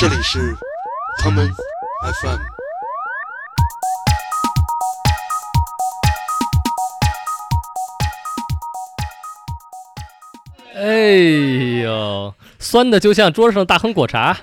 [0.00, 0.56] 这里是
[1.18, 1.52] 他们
[2.22, 2.38] FM。
[10.76, 14.36] 哎呦，酸的就像桌上大亨果茶。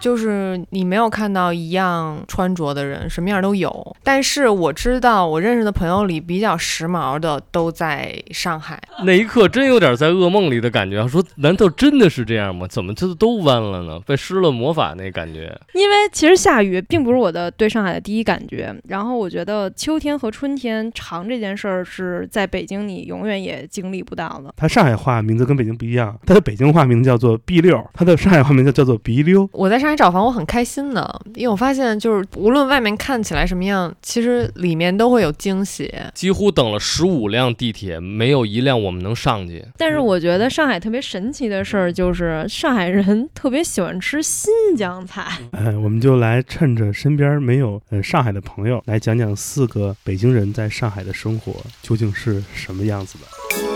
[0.00, 3.96] 就是你没有看到一样穿着的人，什么样都有。
[4.02, 8.80] 但是我知道，我认识的朋友里比较时髦的都在上海。
[9.04, 12.66] 那一刻真有点在噩梦里的感觉，说难道真的是这样吗？
[12.68, 13.98] 怎么这都弯了呢？
[14.06, 15.58] 被施了魔法那感觉。
[15.74, 18.72] 因为其实下雨并不是我的对上海的第一感觉。
[18.86, 24.54] 然后我觉得秋天和春天长这件事儿是在北京你永远也经历不到的。
[24.56, 29.48] 它上海话名字跟北京不一样，它的北京话名字叫做 B 六，它的上海话名字叫做鼻溜。
[29.52, 29.87] 我在上。
[29.88, 35.92] 来找房我很开心的，因为我发现就是无论外面看起来什么样，其实里面都会有惊喜。
[36.14, 39.64] 几乎等了十五辆地铁，没有一辆我们能上去。
[39.76, 45.26] 但是我觉得上海特别神奇的事儿就是上海人 特别喜欢吃新疆菜。
[45.52, 53.67] 哎，我们就来趁着身边没有呃上海的朋友，来讲讲四个北京人在上海的生活究竟是什么样子的。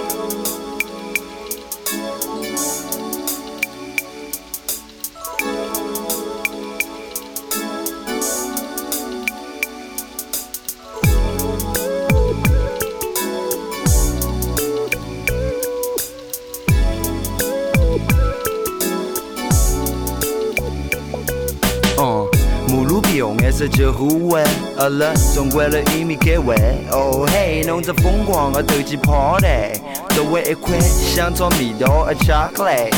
[23.62, 24.42] 这就互为
[24.76, 26.56] 饿了，总为了一米给喂。
[26.90, 29.78] 哦嘿，弄着疯狂的投机 party，
[30.16, 32.90] 周围一块香草蜜桃和巧克力。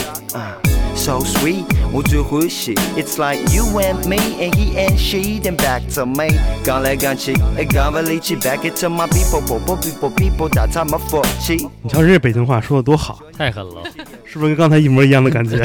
[0.97, 2.75] So sweet，我最欢喜。
[2.97, 6.29] It's like you and me and he and she then back to me。
[6.65, 8.35] 讲来讲去，也讲不离去。
[8.35, 11.69] Back it to my people，people people people，打他们福气。
[11.83, 13.83] 你瞧这北京话说的多好，太狠了，
[14.25, 15.63] 是不是跟刚才一模一样的感觉？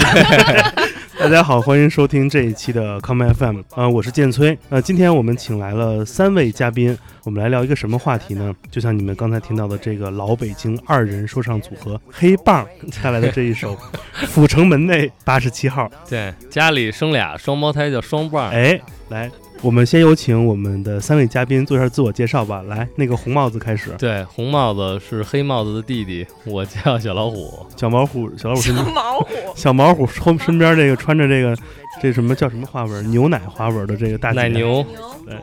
[1.20, 4.58] 大家好，欢迎收听这一期的 Come FM 啊，我是建崔。
[4.70, 8.56] 呃今天我们请来了三位嘉宾，我们来聊一个什么话题呢？
[8.72, 12.66] 就像你们刚才听到的这个老北京二人说唱组合黑棒
[13.04, 13.76] 带来的这一首
[14.28, 15.92] 《阜成门内八十七号》。
[16.10, 18.50] 对，家里生俩双胞胎叫双棒。
[18.50, 18.80] 哎，
[19.10, 19.30] 来。
[19.62, 22.62] 我们先有请我们的三位嘉宾做一下自我介绍吧。
[22.68, 23.92] 来，那个红帽子开始。
[23.98, 27.68] 对，红帽子是黑帽子的弟弟，我叫小老虎。
[27.76, 28.86] 小老虎，小老虎身边。
[28.86, 29.28] 小毛虎。
[29.56, 31.54] 小毛虎后身边这个穿着这个，
[32.02, 33.12] 这什么叫什么花纹？
[33.12, 34.86] 牛奶花纹的这个大奶牛。
[35.26, 35.36] 对，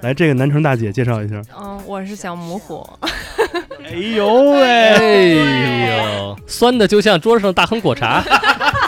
[0.00, 1.42] 来，这个南城大姐介绍一下。
[1.60, 2.88] 嗯，我是小母虎。
[3.84, 5.38] 哎呦喂！
[5.38, 8.24] 哎呦，酸的就像桌上的大亨果茶。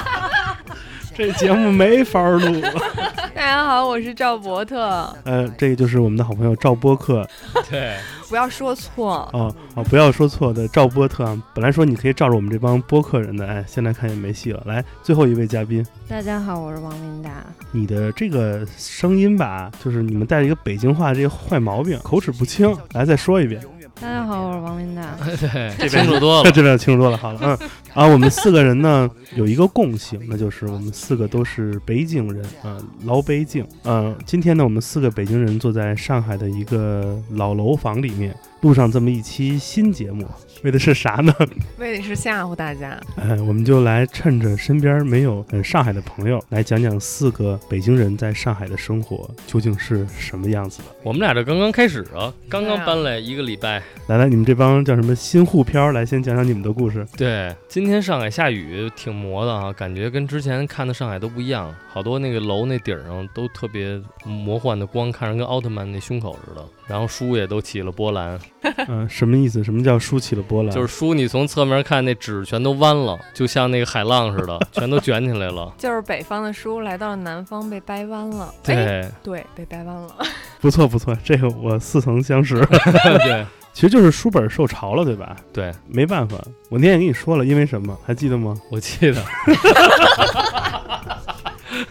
[1.16, 2.60] 这节目没法录。
[3.34, 5.16] 大家好，我是赵伯特。
[5.24, 7.26] 呃，这个就是我们的好朋友赵波克。
[7.70, 7.96] 对，
[8.28, 9.82] 不要说错啊啊！
[9.84, 11.42] 不要说错的赵波特啊。
[11.54, 14.62] 本来说你可以照着我们这帮播客人的，哎，现在看也没戏了。
[14.66, 15.84] 来，最后一位嘉宾。
[16.06, 17.30] 大家好，我是王琳达。
[17.70, 22.76] 你的这个声音吧，就是你们带着一个北京话这个坏毛病，口齿不清。
[22.92, 23.62] 来，再说一遍。
[23.98, 25.16] 大家好，我是王琳达。
[25.40, 27.16] 对，这清楚多了， 这边清楚多了。
[27.16, 27.58] 好了，嗯，
[27.94, 33.66] 啊，我们四个人呢有一个共性，那就是我们四个都是北京人啊，老北京。
[33.84, 40.26] 嗯，今天呢，我们四个北京人坐在上海的一个老楼房里面，录上这么一期新节目。
[40.62, 41.32] 为的是啥呢？
[41.78, 42.98] 为的是吓唬大家。
[43.16, 50.84] 哎，我们就来趁着身边没有嗯上海的朋友，来讲讲四个北京人在上海的生活究竟是什么样子的。
[51.04, 53.80] 我们俩这刚刚开始啊，刚刚搬来一个礼拜。
[54.08, 55.92] 来来，你们这帮叫什么新沪漂？
[55.92, 57.06] 来，先讲讲你们的故事。
[57.16, 61.72] 对，今天上海下雨，挺魔的啊，感觉跟之前看的上海都不一样。
[61.92, 66.64] 好多那个楼那顶上都特别魔幻的光，看着跟奥特曼那胸口似的。
[66.88, 68.38] 然后书也都起了波澜。
[68.88, 69.62] 嗯，什么意思？
[69.62, 70.74] 什么叫书起了波澜？
[70.74, 75.72] 就是书你从侧面看，那纸全都弯了，就像那个海浪似的，全都卷起来了。
[75.78, 78.52] 就是北方的书来到了南方，被掰弯了。
[78.62, 80.14] 对对，被掰弯了。
[80.60, 82.60] 不错不错，这个我似曾相识。
[82.64, 85.36] 对，其实就是书本受潮了，对吧？
[85.52, 86.36] 对，没办法。
[86.68, 87.96] 我那天也跟你说了，因为什么？
[88.04, 88.56] 还记得吗？
[88.70, 89.22] 我记得。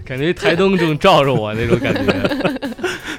[0.04, 2.02] 感觉台灯正照着我那种感觉，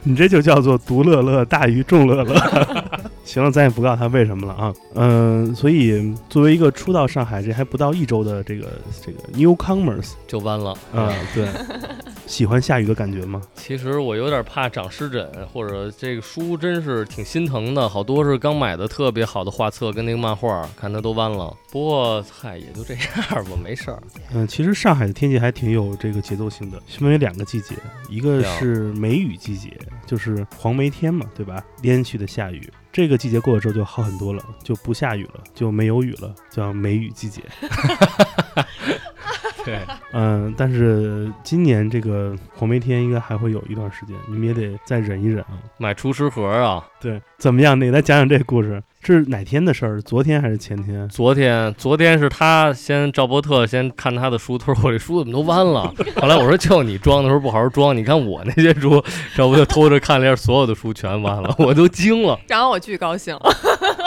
[0.07, 2.35] 你这就叫做独乐乐大于众乐乐。
[3.25, 4.73] 行了，咱也不告诉他为什么了啊。
[4.95, 8.69] 嗯，所以作为一个初到上海这还不到一周的这个
[9.05, 11.13] 这个 newcomers 就弯了啊。
[11.35, 11.49] 对，
[12.27, 13.41] 喜欢下雨的感觉吗？
[13.55, 21.57] 其实我有点怕长湿疹，或者这个书真是挺心疼的，好多是刚买的特别好的画册跟那个漫画，看它都弯了。
[21.71, 23.03] 不过嗨，也就这样
[23.45, 24.03] 吧，没事儿。
[24.33, 27.75] 嗯，其实上海的天气还挺有这个节奏性的，分为两个季节，
[28.09, 31.65] 一个是梅雨季节，就是黄梅天嘛，对吧？
[31.83, 32.71] 连续的下雨。
[32.93, 37.43] 这个季节过了之后就好很多了，就不下雨了，就没有雨了，叫梅雨季节。
[39.65, 39.81] 对，
[40.13, 45.59] 嗯，但是今年这个黄梅天应该还会有一段时间，你们也得再忍一忍啊。
[45.79, 46.85] 买厨师盒啊。
[46.99, 47.79] 对，怎么样？
[47.81, 50.01] 你来讲讲这故事，是哪天的事儿？
[50.03, 51.09] 昨天还是前天？
[51.09, 55.93] 昨天，昨天是他先赵伯特先看他的书，他说我这书怎么都弯了。
[56.21, 59.03] 后来我说就你装的时候不好好装，你看我那些书，
[59.37, 62.37] 赵伯特偷着看了一下，所有的书全弯了， 我都惊了。
[62.49, 63.39] 然后我巨高兴，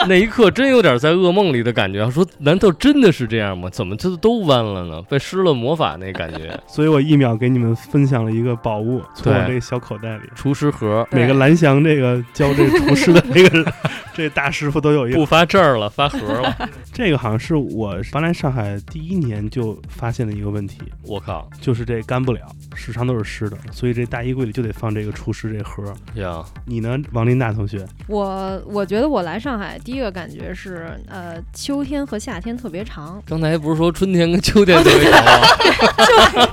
[0.06, 3.70] 那一刻真有点在噩梦里的感觉，说难道真的是这样吗？
[3.70, 5.00] 怎么这都弯了呢？
[5.10, 6.58] 被施了魔法那感觉。
[6.66, 10.22] 所以我一秒给你们分享了一个宝物，从我这个小口袋里。
[10.34, 13.72] 厨师盒每个蓝翔这个教这厨师的这个
[14.20, 16.68] 这大师傅都有一个，不发证了，发盒了。
[16.92, 22.40] 这个好像是我搬来上海第一年就发现的一个问题， 我靠就是这干不了，
[22.74, 25.82] 时常都是湿的，所以这大衣柜里就得放这个除湿这盒。
[26.14, 26.44] 呀！
[26.66, 27.84] 你呢，王琳娜同学？
[28.06, 35.46] 我我觉得我来上海第一个感觉是，呃，秋天和夏天特别长，刚才不是说春天跟秋天特别长吗？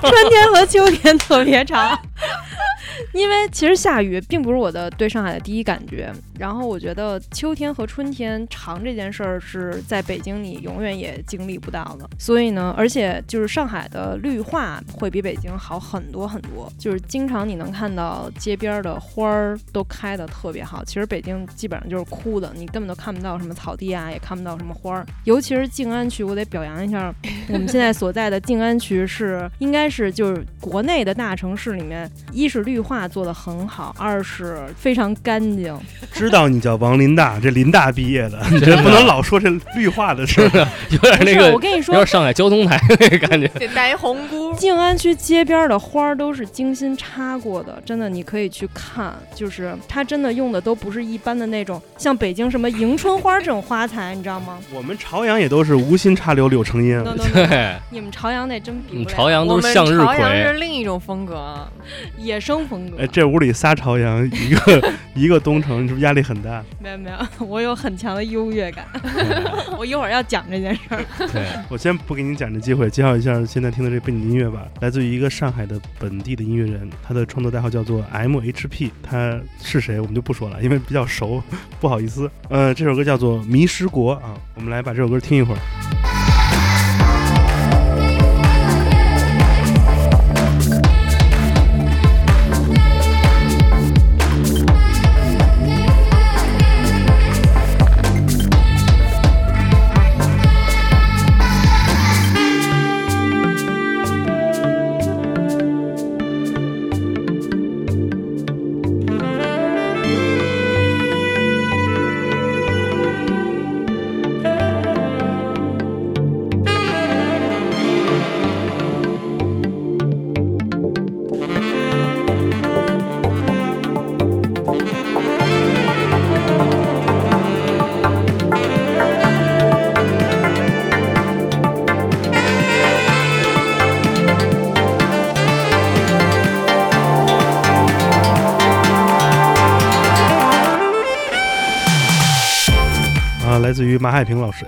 [0.00, 1.98] 春天和秋天特别长。
[3.14, 27.12] 因为其实下雨并不是我的对上海的第一感觉，然后我觉得秋天和春天长这件事儿是在北京你永远也经历不到的，所以呢，而且就是上海的绿化会比北京好很多很多，就是经常你能看到街边的花儿都开的特别好，其实北京基本上就是枯的，你根本都看不到什么草地啊，也看不到什么花儿，尤其是静安区，我得表扬一下
[27.48, 35.76] 我们现在所在的静安区是应该是就是国内的大城市里面，一是绿化做得很好，二是非常干净。
[36.28, 40.68] 知道你叫王林大，这林大毕业的， 你这不能老说这绿化的事儿。
[40.90, 43.48] 有点那个，我跟你说有点，上海交通台那个感觉。
[43.58, 44.52] 得带一红箍。
[44.54, 54.58] 静安区街边的花儿都是精心插过的，真的，你可以去看，就是它真的用的都不是一般的那种，像北京什么迎春花这种花材，你知道吗？
[54.72, 56.98] 我们朝阳也都是无心插柳柳成荫。
[56.98, 61.68] no no no，对，你们朝阳那真比你不了，朝阳都是向日葵朝阳，是另一种风格啊，
[62.18, 62.96] 野生风格。
[63.00, 66.62] 哎，这屋里仨朝阳，一个一个东城，你是不是压力很大？
[66.80, 68.86] 没有没有，我有很强的优越感，
[69.78, 71.04] 我一会儿要讲这件事儿。
[71.32, 81.42] 对，我先不给你讲这机会，介绍一下现在听的这背景音乐吧，来自于一个上海的本地的音乐人，他的创作代号叫做 MHP，他是谁我们就不说了，因为比较熟，
[81.80, 82.30] 不好意思。
[82.48, 85.58] 呃，这首歌叫做《迷失国》啊，我们来把这首歌听一会儿。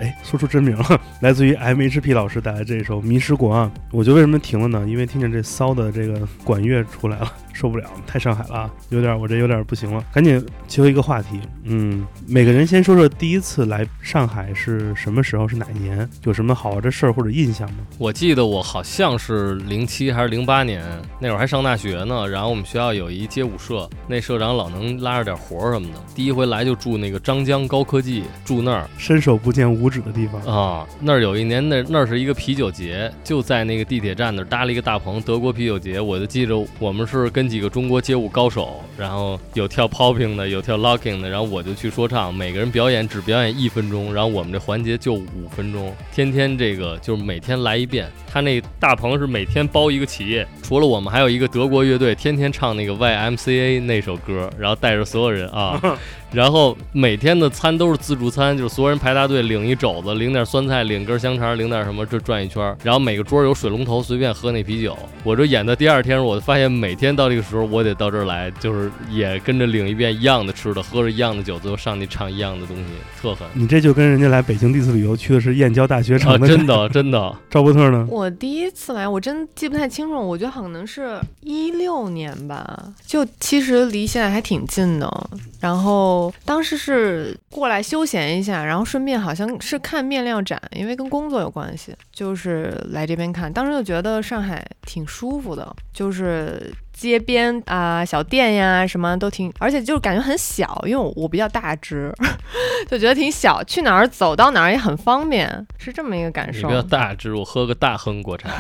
[0.01, 3.71] 哎，说出真名了， 来自于 MHP 老师带来这首《迷失国》啊。
[3.91, 4.85] 我就为什么停了呢？
[4.89, 11.41] 因为听见这骚的这个管乐出来了，受不了，太上海了啊，有点我这有点不行了，赶紧切回一个话题。
[11.65, 17.79] 嗯，每个人先说说第一次来上海是什么时候，是哪一年，有什么好玩的事儿或者印象吗？
[17.99, 20.83] 我记得我好像是零七还是零八年，
[21.21, 22.27] 那会儿还上大学呢。
[22.27, 25.95] 然后我们学校有一街舞社，那社长老能拉着点活儿什么的。
[26.15, 30.87] 第一回来就住那个张江高科技，住那儿伸手不见五指的地方，啊。
[31.01, 36.01] 那儿有一年那那儿是一个啤酒节，就在那个地铁站那儿搭了一个大棚，德国啤酒节。
[36.01, 48.11] 我就记着我们是跟几个中国街舞高手，然后有跳 popping 的，有跳 locking 的，然后我就去说唱，每个人表演只表演一分钟，然后我们这环节就五分钟，天天这个就是每天来一遍。
[48.33, 55.99] 他那大棚是每天包一个企业，除了我们，还有一个德国乐队，天天唱那个 YMCA 那首歌，然后带着所有人啊，
[56.33, 64.97] 然后每天的餐都是自助餐，就是所有人排大队领一肘子，领点酸菜，领根香肠，领点什么，这转一圈，然后每个桌有水龙头，随便喝那啤酒。
[65.25, 72.85] 我这演的第二天，我就发现每天到这个时候我得到这儿来，就是也跟着领一遍一样的吃的，喝着一样的酒，最后上去唱一样的东西，
[73.21, 73.49] 特狠。
[73.55, 76.67] 你这就跟人家来北京第一次旅游去的是燕郊大学啊，城的，真。
[76.67, 78.07] 的真的，赵伯特呢？
[78.11, 85.31] 我第一次来，我真记不太清楚，我觉得可能是一六年吧，就其实离现在还挺近的。
[85.61, 93.53] 然后当时是过来休闲一下，然后顺便好像是看面料展，因为跟工作有关系，就是来这边看。
[93.53, 102.13] 当时就觉得上海挺舒服的，就是街边啊、小店呀什么都挺，而且就是感觉很小，因为我我比较大只，
[102.89, 106.73] 就觉得挺小，去哪儿走到哪儿也很方便，是这么一个感受你不。
[106.75, 108.51] 要大只，我喝个大亨果茶。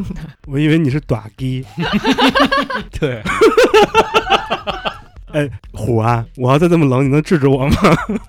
[0.46, 1.64] 我以为你是短鸡。
[3.00, 3.22] 对，
[5.36, 7.76] 哎，虎啊，我要再这么冷，你能制止我吗？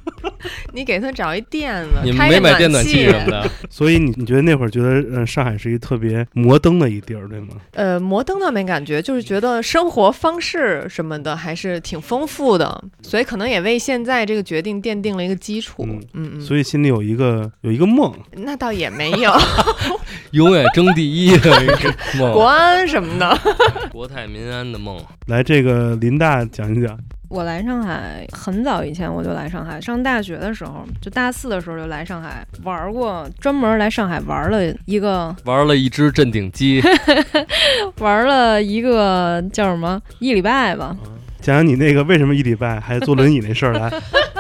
[0.73, 7.55] 你给他找一垫子，你们没买电暖气气什么的， 所以你你觉得那会儿觉得，嗯、上海是一个特别摩登的一地儿，对吗？
[7.73, 15.85] 呃，摩登倒没感觉，就是觉得生活方式什么的还是挺丰富的，所以可能也为现在这个决定奠定了一个基础。
[15.87, 19.31] 嗯嗯嗯，所以心里有一个有一个梦，那倒也没有
[20.31, 23.39] 永远争第一的一个国，安什么的。
[23.91, 25.01] 国泰民安的梦。
[25.27, 26.98] 来这个林大讲一讲。
[27.29, 36.81] 我来上海很早以前我就来上海，上大学的时候，就大四的时候就来上海玩过，专门来上海玩了一个玩了一只镇定鸡，
[38.00, 40.96] 玩了一个叫什么一礼拜吧。
[41.41, 43.91] 讲讲你那个为什么一礼拜还坐轮椅那事儿来。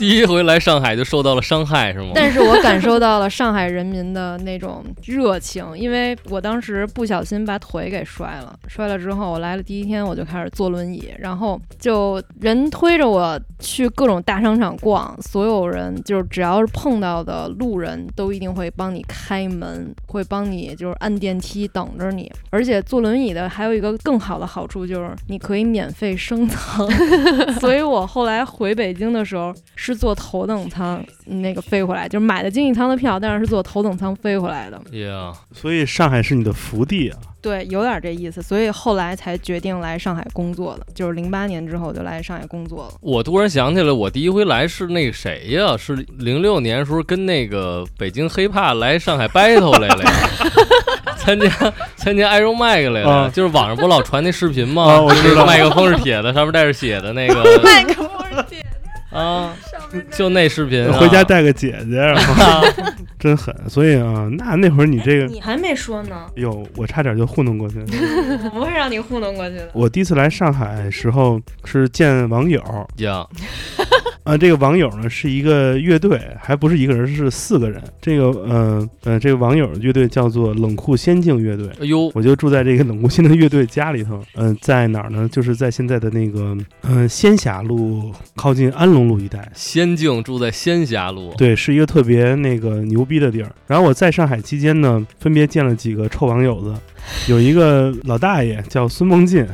[0.00, 2.12] 第一回来上海就受到了伤害，是吗？
[2.14, 26.88] 但是我感受到了上海人民的那种热情，因为我当时不小心把腿给摔了，摔了之后，我来了第一天我就开始坐轮椅，然后就人推着我去各种大商场逛，所有人就是只要是碰到的路人都一定会帮你开门，会帮你就是按电梯等着你，而且坐轮椅的还有一个更好的好处就是你可以免费升舱，
[27.60, 29.54] 所以我后来回北京的时候
[29.94, 34.80] 坐头等舱那个飞回来，就是买的经济舱的票，但是是坐头等舱飞回来的。
[34.92, 37.18] Yeah，所以上海是你的福地啊。
[37.42, 42.94] 对，有点这意思，所以后来才决定来上海工作的，就是零八年之后就来上海工作了。
[43.00, 45.74] 我突然想起来，我第一回来是那个谁呀？
[45.74, 50.12] 是零六年时候跟那个北京黑怕来上海 battle 来了呀，
[51.16, 51.48] 参加
[51.96, 54.82] 参加 Iron Mike 来了，啊就是网上不老传那视频吗？
[54.82, 58.49] 啊我知道麦克风是铁的，上面带着血的那个 麦克风是铁
[59.10, 59.54] 啊，
[60.12, 62.64] 就那视频、啊，回家带个姐姐，然后
[63.18, 63.54] 真狠。
[63.68, 67.86] 所以啊，那那会儿你这个，你还没说呢，哟，我差点就糊弄过去了。
[68.54, 69.68] 我不会让你糊弄过去的。
[69.72, 72.62] 我第一次来上海时候是见网友，
[72.98, 73.26] 呀，
[74.22, 77.82] 啊，这个网友呢是一个乐队，还不是一个人，是四个人。
[78.00, 81.66] 这个，呃呃，这个网友乐队叫做冷酷仙境乐队。
[81.80, 85.28] 哎呦，我就住在这个冷酷仙境乐队家里头，嗯、在哪儿呢？
[85.32, 89.50] 就是在现在的那个，嗯、仙霞路靠近安龙路一带。
[89.54, 93.50] 仙境住在仙霞路，对，是一个特别那个牛逼的地儿。
[93.66, 96.74] 然后我在上海期间呢，分别见了几个臭网友子，
[97.28, 99.46] 有一个老大爷叫孙梦进，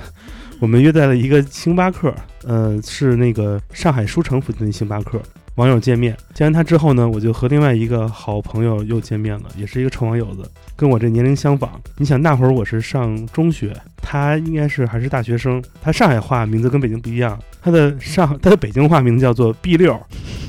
[0.58, 5.20] 我们约在了一个星巴克，呃，是那个上海书城附近的星巴克。
[5.56, 11.80] 网友见面，见完他之后呢，我就和另外一个好朋友又见面了，也是一个臭网友子，跟我这年龄相仿。
[11.96, 15.62] 你想那会儿我是上中学，他应该是还是大学生。
[15.80, 19.98] 他上海话名字跟北京不一样，他的上他的北京话名字叫做 B 六，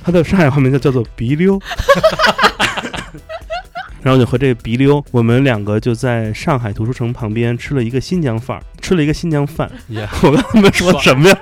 [0.04, 1.58] 他的上海话名字叫做鼻溜。
[4.08, 9.70] 然后就和这个鼻溜，我们两个就在上海图书城旁边吃了一个新疆饭，吃了一个新疆饭。
[9.90, 11.38] 呀， 我跟他们说什么呀？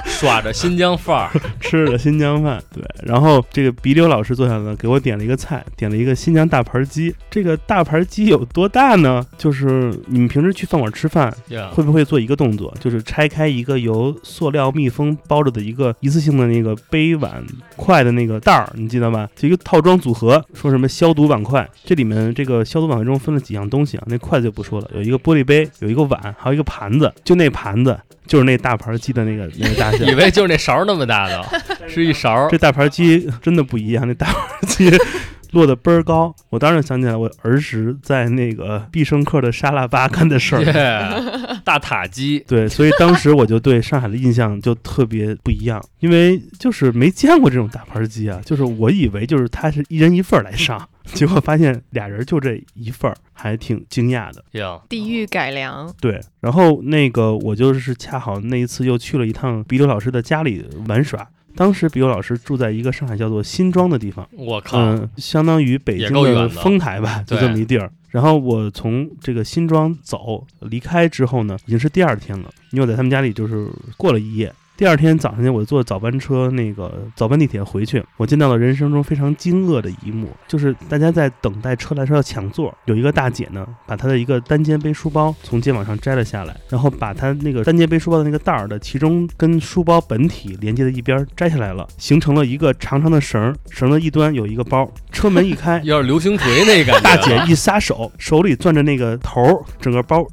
[0.06, 2.82] 耍着新疆范儿， 吃着新疆饭，对。
[3.02, 7.14] 然后这个鼻溜老师坐下来给我点了一个菜，点了一个新疆大盘鸡。
[7.30, 9.24] 这个大盘鸡有多大呢？
[9.36, 17.44] 就是你们平时去饭馆吃饭，呀，会不会做一个动作，就是拆开一个由塑料密封包着的一个一次性的那个杯碗
[17.76, 19.28] 筷的那个袋儿，你记得吧？
[19.36, 30.04] 就一个套装组合，说什么消毒碗筷，这里面这个消毒碗筷中分了几样东西啊，那筷子就不说了，有一个玻璃杯，有一个碗，还有一个盘子，就那盘子就是那大盘鸡的那个那个大小。
[30.04, 31.44] 以为就是那勺儿那么大的，
[31.88, 32.58] 是一勺儿这。
[32.58, 34.90] 大盘鸡真的不一样，那大盘鸡
[35.52, 36.34] 落得倍儿高。
[36.50, 40.62] 我当时想起来我儿时在那个必胜客的沙拉吧干的事儿。
[40.62, 41.02] 耶，
[41.64, 54.44] 大塔鸡，对，所以当时我就对上海的印象就特别不一样，因为就是没见过这种大盘鸡啊，就是我以为就是它是一人一份儿来上，结果发现俩人就这一份儿，还挺惊讶的。
[54.52, 61.26] 呀，地域改良，对，然后那个我就是恰好那一次又去了一趟鼻流老师的家里玩耍。
[61.56, 67.90] 当时比欧老师住在一个上海叫做新庄的地方，我靠，嗯，相当于北京的丰台吧，就这么一地儿。
[68.10, 74.52] 然后我从这个新庄走离开之后呢，已经是第二天了，因为我在他们家里就是过了一夜。
[74.78, 97.00] 第二天早上呢，我坐早班车，那个早班地铁回去，我见到了人生中非常惊愕的一幕，就是大家在等待车来的时候要抢座，有一个大姐呢，把她的一个单肩背书包从肩膀上摘了下来，然后把她那个单肩背书包的那个袋儿的其中跟书包本体连接的一边摘下来了，形成了一个长长的绳儿，绳的一端有一个包，车门一开，要是流星锤那感觉。
[97.00, 100.24] 大姐一撒手，手里攥着那个头儿，整个包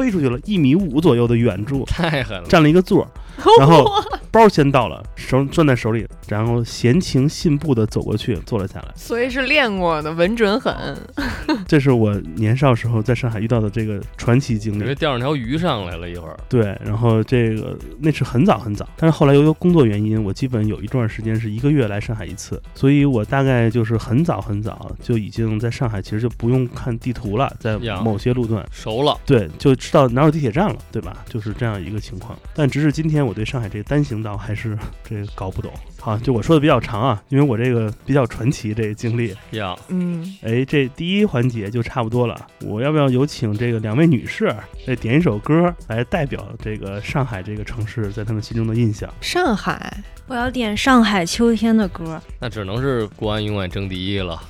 [0.00, 3.08] 飞出去了一米五左右的远处，太狠了，占了一个座儿，
[3.60, 3.84] 然后
[4.30, 8.88] 包先到了，手攥在手里，然后闲情信步的走过去坐了下来。
[8.96, 10.74] 所以是练过的，稳准狠。
[11.68, 14.78] 这是我年少时候在上海遇到的这个传奇经历。
[14.78, 29.18] 因为钓上条鱼上来了一会儿，对，然后这个那是很早很早，但是后来由于工作原因，我基本有一段时间是一个月来上海一次，所以我大概就是很早很早就已经在上海，其实就不用看地图了，在某些路段，熟了。
[29.26, 31.24] 对，就知道哪有地铁站了，对吧？
[31.28, 32.38] 就是这样一个情况。
[32.54, 35.72] 但直至今天，我对上海这个单行道还是这个搞不懂。
[35.98, 39.34] 好，就我说的比较长啊，因为我这个比较传奇这个经历。
[39.50, 42.46] 要，嗯，哎，这第一环节就差不多了。
[42.60, 44.44] 我要不要有请这个两位女士
[44.86, 49.12] 来点一首歌，来代表这个上海这个城市在他们心中的印象？
[49.20, 49.92] 上海
[50.28, 52.22] 我要点上海秋天的歌。
[52.38, 54.40] 那只能是国安永远争第一了。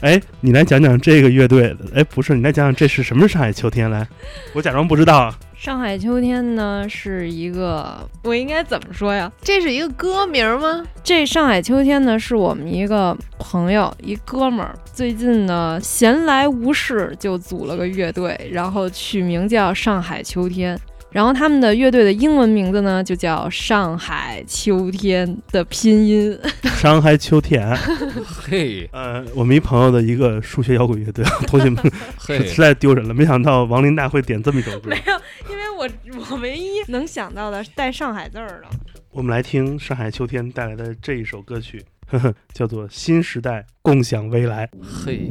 [0.00, 1.76] 哎，你来讲讲这个乐队。
[1.94, 4.06] 哎，不是，你来讲讲这是什么上海秋天来？
[4.52, 5.36] 我假装不知道啊。
[5.56, 9.30] 上海秋天呢是一个，我应该怎么说呀？
[9.42, 10.84] 这是一个歌名吗？
[11.02, 20.78] 这上海秋天呢是我们一个朋友，一哥们儿，最近呢闲来无事就组了个乐队，然后取名叫上海秋天。
[21.10, 26.38] 然后他们的乐队的英文名字呢就叫上海秋天的拼音。
[26.62, 27.76] 上海秋天，
[28.24, 31.82] 嘿，呃，我们一朋友的一个数学摇滚乐队，同学们
[32.18, 34.96] 嘿，实在丢人了，没想到王林大会点这么一首歌 没。
[34.96, 35.12] 有，
[35.50, 35.88] 因为我
[36.30, 38.68] 我唯一能想到的是带上海字儿的。
[39.10, 44.66] 我们来听上海秋天带来的这一首歌曲，呵呵，叫做《新时代共享未来》。
[44.82, 45.30] 嘿，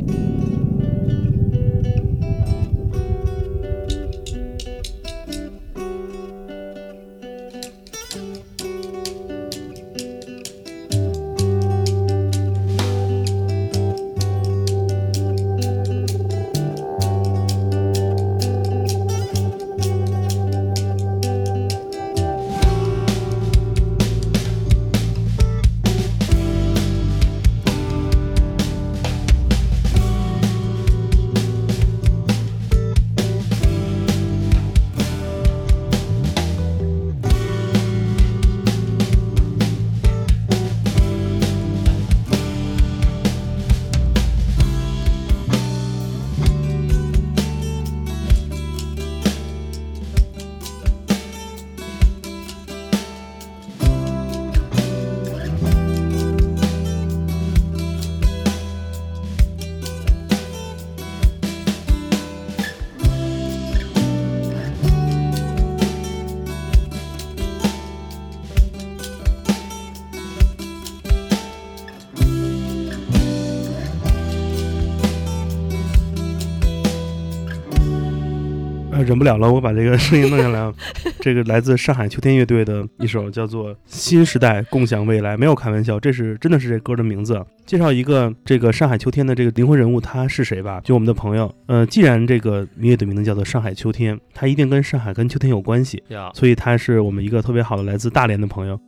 [79.28, 80.74] 了了，我把这个声音弄下来啊。
[81.20, 87.44] 这个来自上海秋天乐队的一首叫做《新时代共享未来》，没有开玩笑，这是真的是这歌的名字。
[87.66, 90.80] 介绍一个这个上海秋天的这个灵魂人物，他是谁吧？
[90.84, 91.54] 就我们的朋友。
[91.66, 98.80] 呃，既然这个乐队名字叫做上海秋天，他一定跟上海跟秋天有关系，呀，所以他是我们一个特别好的来自大连的朋友。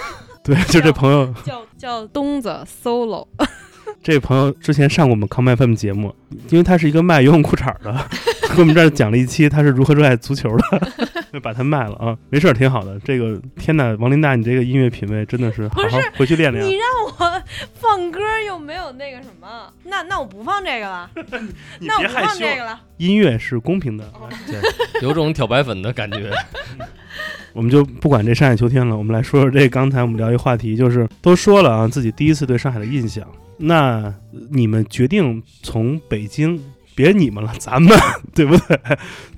[0.44, 3.26] 对，就这朋友， 叫叫东子 solo，
[4.02, 6.14] 这位朋友之前上过我们康麦 FM 节目，
[6.50, 7.92] 因为他是一个卖游泳裤衩的，
[8.56, 10.92] 给我们这儿讲了一期他是如何热爱足球的，
[11.30, 12.98] 就把它卖了啊，没事儿，挺好的。
[13.00, 16.76] 这个天呐，王琳达，你这个音乐品味真的是好好回去练练你。
[16.76, 17.42] 让我
[17.74, 21.10] 放歌又没有那个什么，那那我不放这个了，
[21.80, 22.80] 那我不放这个了。
[22.96, 24.10] 音乐是公平的。
[24.46, 24.58] 对，
[25.02, 26.30] 有种挑白粉的感觉。
[27.52, 33.26] 我们就不管这上海秋天了，我们来说说这刚才我们聊一话题，就是都说了啊，自己第一次对上海的印象。
[33.58, 34.12] 那
[34.50, 36.62] 你们决定从北京，
[36.96, 37.96] 别你们了， 咱们
[38.34, 38.80] 对不对？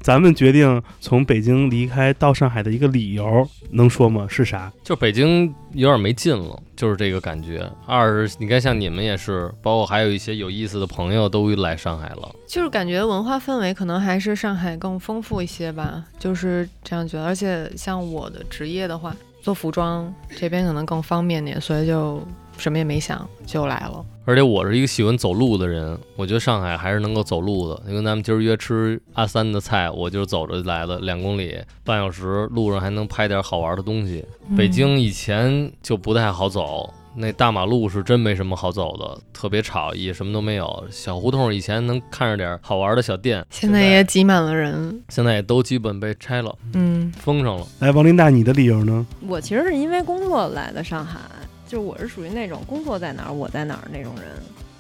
[0.01, 4.27] 咱们决定从北京离开到上海的一个理由，能说吗？
[4.31, 4.73] 是啥？
[4.83, 7.71] 就北京有点没劲了，就是这个感觉。
[7.85, 12.35] 二是你看，像你们也是，包括还有一些有意思的朋友都来上海了。
[12.47, 17.25] 就是感觉文化氛围可能还是上海更丰富一些吧，就是这样觉得。
[17.27, 22.23] 而且像我的职业的话，做服装，这边可能更方便点，所以就
[22.59, 24.05] 什么也没想就来了。
[24.27, 27.83] 而且我是一个喜欢走路的人，我觉得上海还是能够走路的。
[27.89, 34.23] 因为咱们今儿约吃阿三的菜，我就是走着来的，两公里，半小时，路上还能拍点好玩的东西。
[34.55, 40.85] 北京以前就不太好走，那大马路是真没什么好走的，特别吵，也什么都没有。
[40.91, 45.03] 小胡同以前能看着点好玩的小店，现在也挤满了人。
[45.09, 47.67] 现在也都基本被拆了，嗯，封上了。
[47.79, 49.07] 来，王琳达，你的理由呢？
[49.27, 51.19] 我其实是因为工作来的上海，
[51.69, 54.25] 就我是属于那种工作在哪儿我在哪儿那种人。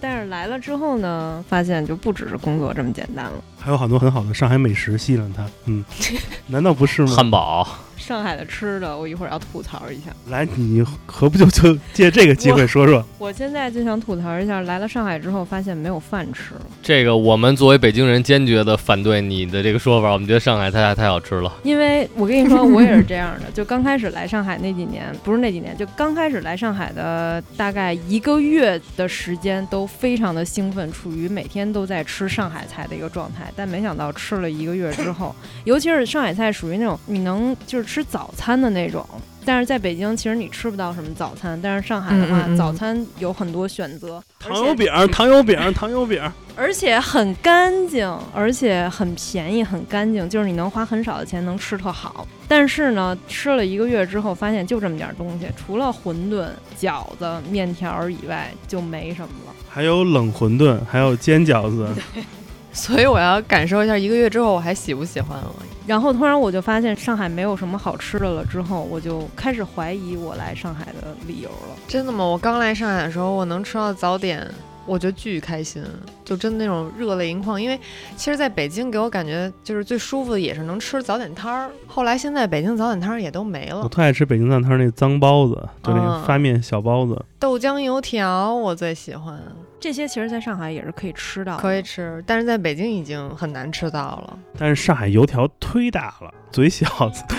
[0.01, 3.45] 但是来了之后呢，发现就不只是工作这么简单了。
[3.59, 5.47] 还有很多很好的上海美食吸引了他。
[5.67, 5.85] 嗯，
[6.49, 7.13] 难道不是吗？
[7.15, 10.11] 汉堡，上海的吃的，我一会儿要吐槽一下。
[10.29, 13.05] 来，你何不就就借这个机会说说？
[13.19, 16.61] 我现在就想吐槽一下，来了上海之后发现没有饭吃了。
[16.83, 20.13] 这个我们作为北京人，坚决的反对你的这个说法。
[20.13, 21.53] 我们觉得上海太太好吃了。
[21.65, 23.51] 因为我跟你说，我也是这样的。
[23.53, 33.48] 就刚开始来上海那几年，不是那几年，就刚开始来上海的大概一个月的时间，都非常的兴奋，处于每天都在吃上海菜的一个状态。
[33.57, 35.35] 但没想到吃了一个月之后，
[35.65, 39.07] 尤其是上海菜，属于那种你能就是吃早餐的那种。
[39.45, 41.59] 但是在北京，其实你吃不到什么早餐。
[41.63, 46.23] 但是上海的话，嗯嗯嗯早餐有很多选择，糖油饼，糖油饼，糖油饼。
[46.55, 52.29] 而且很干净，而且很便宜，很干净，就是你能花很少的钱能吃特好。
[52.47, 59.55] 但是呢，吃了一个月之后，发现就这么点东西，除了馄饨、饺子、面条以外，就没什么了。
[59.67, 61.89] 还有冷馄饨，还有煎饺子。
[62.79, 65.53] 所以我要感受一下一个月之后我还喜不喜欢了。
[65.85, 71.77] 然后突然我就发现上海没有什么好吃的了，之后我就开始怀疑我来上海的理由了。
[71.89, 72.25] 真的吗？
[72.25, 74.47] 我刚来上海的时候，我能吃到早点，
[74.87, 75.83] 我就巨开心，
[76.25, 77.61] 就真的那种热泪盈眶。
[77.61, 77.81] 因为
[78.17, 81.71] 其实在北京给我感觉就是最舒服的也是能吃早点摊儿。
[81.87, 87.25] 后来现在北京早点摊儿也都没了，我特爱吃北京早点摊儿那脏包子，就那个嗯发面小包子。
[87.39, 89.43] 豆浆油条我最喜欢，
[89.81, 96.87] 这些其实在上海也是可以吃到的，可以吃，但是在北京已经很难吃到了，但是上海油条忒大了，嘴小，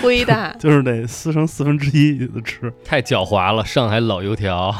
[0.02, 0.52] 忒大。
[0.58, 2.72] 就是得撕成四分之一的吃。
[2.84, 4.74] 太狡猾了，上海老油条。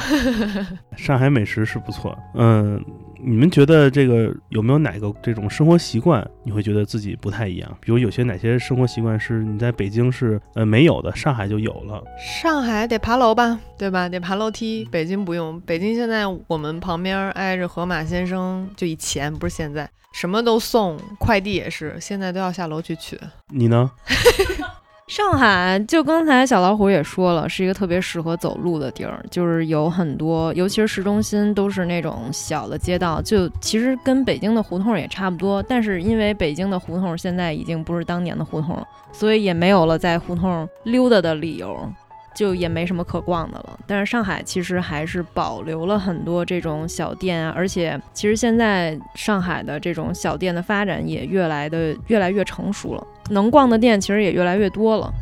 [0.96, 2.82] 上海美食是不错，嗯，
[3.24, 7.78] 你们觉得这个有没有哪个这种生活习惯，你会觉得自己不太一样？
[7.80, 12.02] 比如有些哪些生活习惯是你在北京是呃没有的，上海就有了？
[12.42, 14.08] 上海得爬楼吧，对吧？
[14.08, 14.84] 得爬楼梯。
[14.90, 23.18] 北京不用，北京现在我们旁边挨着河马先生，就以前不是现在，什么都送，快递也是，现在都要下楼去取。
[23.48, 23.90] 你呢？
[25.06, 41.76] 上海就刚才小老虎也说了，是一个特别适合走路的地儿，就是有很多，尤其是市中心都是那种小的街道，就其实跟北京的胡同也差不多，但是因为北京的胡同现在已经不是当年的胡同了，所以也没有了在胡同溜达的理由。
[42.34, 55.12] 就也没什么可逛的了，但是上海其实还是保留了很多这种小店啊，而且其实现在上海的这种小店的发展也越来的越来越成熟了，能逛的店其实也越来越多了。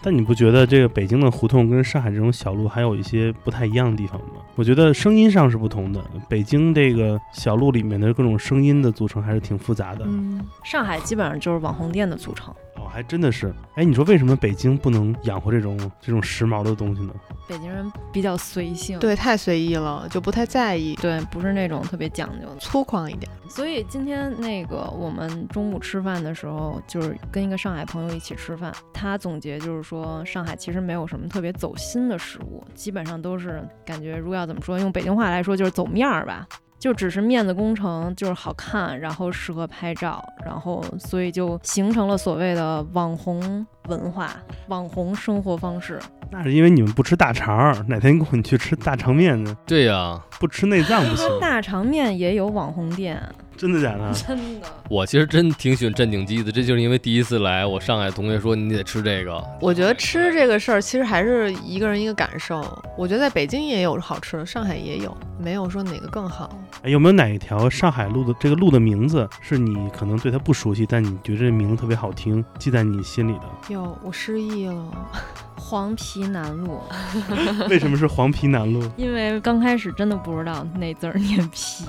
[0.00, 4.36] 但你不觉得这个北京的胡同跟上海这种小路还有一些不太一样的地方吗？
[4.54, 6.00] 我觉得声音上是不同的。
[6.28, 10.04] 北京这个小路里面的各种声音的组成还是挺复杂的。
[10.06, 12.54] 嗯，上海基本上就是网红店的组成。
[12.78, 13.52] 哦，还真的是。
[13.74, 17.12] 哎，你说为什么北京不能养活这种这种时髦的东西呢？
[17.48, 22.56] 北京人比较随性，对，太随意了，就不太在意，对，不是那种特别讲究的。
[22.56, 23.30] 粗犷一点。
[23.48, 36.46] 所以今天那个我们中午吃饭的时候，就是跟一个上海朋友一起吃饭，他总结就是说，上海其实没有什么特别走心的食物，基本上都是感觉，如果要怎么说，用北京话来说就是走面儿吧。
[36.78, 44.30] 就只是面子工程，就是好看，然后适合拍照，然后所以就形成了所谓的网红文化、
[44.68, 45.98] 网红生活方式。
[46.30, 49.56] 那是因为你们不吃大肠儿，哪天跟我去吃大肠面呢？
[49.66, 53.20] 对呀、不吃内脏不行，大肠面也有网红店，
[53.58, 54.12] 真的假的？
[54.14, 54.66] 真的。
[54.88, 62.62] 我其实真挺喜欢镇定鸡的，这就是因为第一次来，我上海同学说你得吃这个，我觉得吃这个事儿其实还是一个人一个感受。
[62.96, 66.48] 我觉得在北京也有好吃的，上海也有，没有说哪个更好。
[66.82, 73.44] 哎，有没有哪一条上海路的这个路的名字是你可能对它不熟悉，但你觉得这名字特别好听，记在你心里的？
[73.68, 75.10] 有，我失忆了。
[75.58, 76.80] 黄陂南路，
[77.68, 78.82] 为什么是黄陂南路？
[78.96, 81.84] 因为刚开始真的不知道那字儿念皮，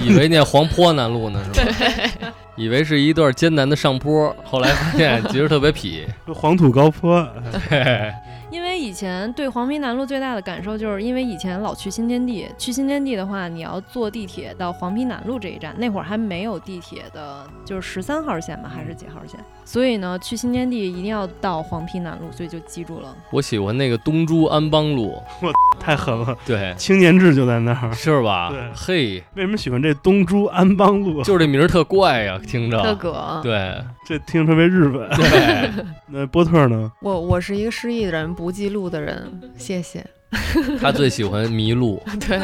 [0.00, 2.32] 以为念黄坡南路呢，是吧？
[2.56, 6.06] 以为是一段艰难的上坡，后来发现其实特别痞。
[6.32, 7.22] 黄土高坡，
[7.68, 8.12] 嘿 嘿
[8.54, 19.40] 因为以前对黄陂南路最大的感受，就是因为以前老去新天地，去新天地的话，你要坐地铁到黄陂南路这一站，那会儿还没有地铁的，就是十三号线吧，还是几号线？
[19.64, 23.12] 所以呢，去新天地一定要到黄陂南路，所以就记住了。
[23.32, 27.90] 我喜欢那个东珠安邦路， 我太狠了，对，青年志就在那儿。
[27.92, 28.50] 是吧？
[28.50, 31.24] 对嘿，为什么喜欢这东珠安邦路？
[31.24, 32.94] 就是这名儿特怪呀，听着特着。
[32.94, 33.40] 葛。
[33.42, 35.08] 对这听着特别日本。
[35.16, 36.92] 对， 那波特呢？
[37.00, 40.04] 我我是一个失忆的人，不记录的人，谢谢。
[40.80, 42.40] 他最喜欢迷路，对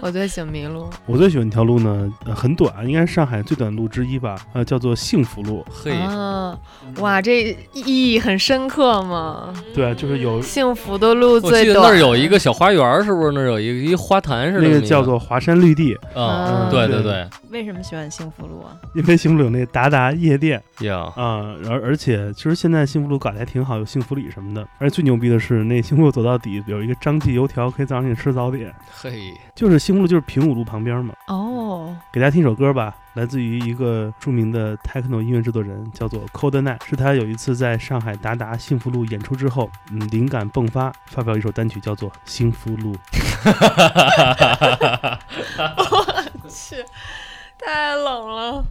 [0.00, 0.88] 我最喜欢迷路。
[1.06, 5.64] 我最喜欢一条路呢，呃，很短，应该是上海最短路之一吧，呃，叫做幸福路。
[5.70, 6.58] 嘿，啊，
[6.98, 9.52] 哇，这意义很深刻嘛。
[9.74, 11.64] 对，就是有幸福的路最短。
[11.64, 13.32] 记得那儿有一个小花园，是不是？
[13.32, 18.76] 那儿有一个一花坛似的，那个叫做华山绿地，啊啊，对对对对，为什么喜欢幸福路啊？
[18.94, 24.66] 因为幸福路有那达达夜店呀，啊，而而且其实现在幸福路搞得还挺好，有幸福里什么的。
[24.78, 28.72] 而且最牛逼的是，那幸福路走到底有一个张记油条，可以早上去吃早点。
[28.88, 31.12] 嘿，就是幸福路就是平武路旁边嘛。
[31.26, 42.94] 哦，给大家听首歌吧，来自于一个著名的 techno 音乐制作人，叫做 Cold Night，是他有一次在上海达达幸福路演出之后，嗯，灵感迸发，发表一首单曲叫做《幸福路》。
[45.90, 46.76] 我去，
[47.58, 48.64] 太冷了。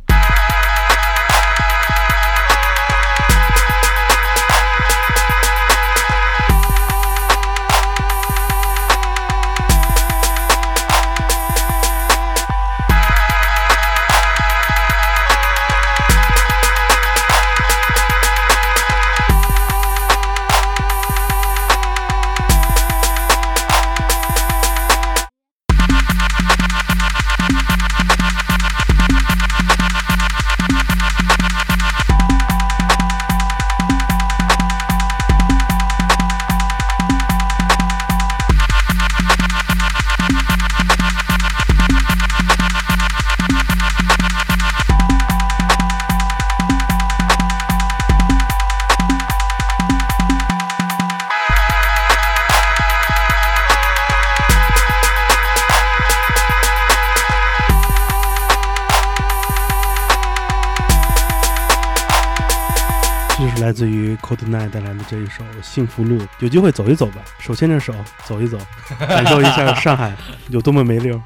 [64.24, 67.94] Cold Night 带来的这一首《幸福路》，有机会走一走吧，手牵着手
[68.26, 68.58] 走一走，
[68.98, 70.14] 感受一下 上海
[70.48, 71.22] 有多么没溜儿。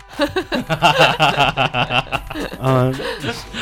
[2.59, 2.91] 啊、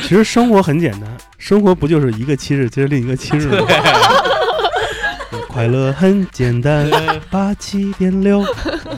[0.02, 3.66] 其实生活很简单，生活不就是一个七日接着另一个七日吗？
[5.48, 6.90] 快乐很简单，
[7.30, 8.44] 八七点六。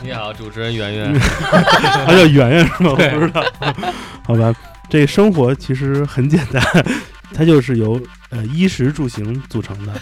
[0.02, 1.14] 你好，主持人圆圆，
[2.06, 2.90] 他叫圆圆是吗？
[2.90, 3.44] 我不知道。
[4.24, 4.54] 好吧，
[4.88, 6.62] 这生活其实很简单，
[7.34, 9.92] 它就是由呃衣食住行组成的。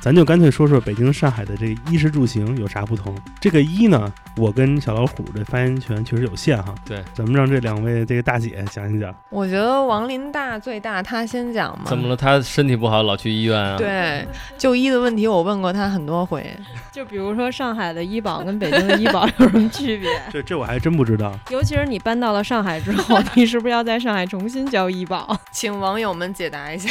[0.00, 3.14] 咱就干脆说说北京、上海的这个衣食住行有啥不同。
[3.38, 6.74] 这个衣呢，我跟小老虎这发言权确实有限哈。
[6.86, 9.14] 对，咱们让这两位这个大姐讲一讲。
[9.28, 11.84] 我觉得王林大最大，他先讲嘛。
[11.86, 12.16] 怎么了？
[12.16, 16.50] 他身体不好，老去医院啊？，对，就医的问题我问过他很多回。
[16.90, 20.08] 就比如说上海的医保跟北京的医保有什么区别？
[20.32, 21.38] 这这我还真不知道。
[21.50, 25.38] 尤其是你搬到了上海之后，你是不是要在上海重新交医保？
[25.52, 26.90] 请网友们解答一下，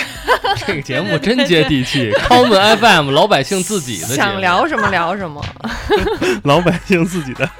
[0.67, 5.43] 这个节目真接地气，Common FM 老百姓自己的想聊什么聊什么。
[6.43, 7.49] 老百姓自己的。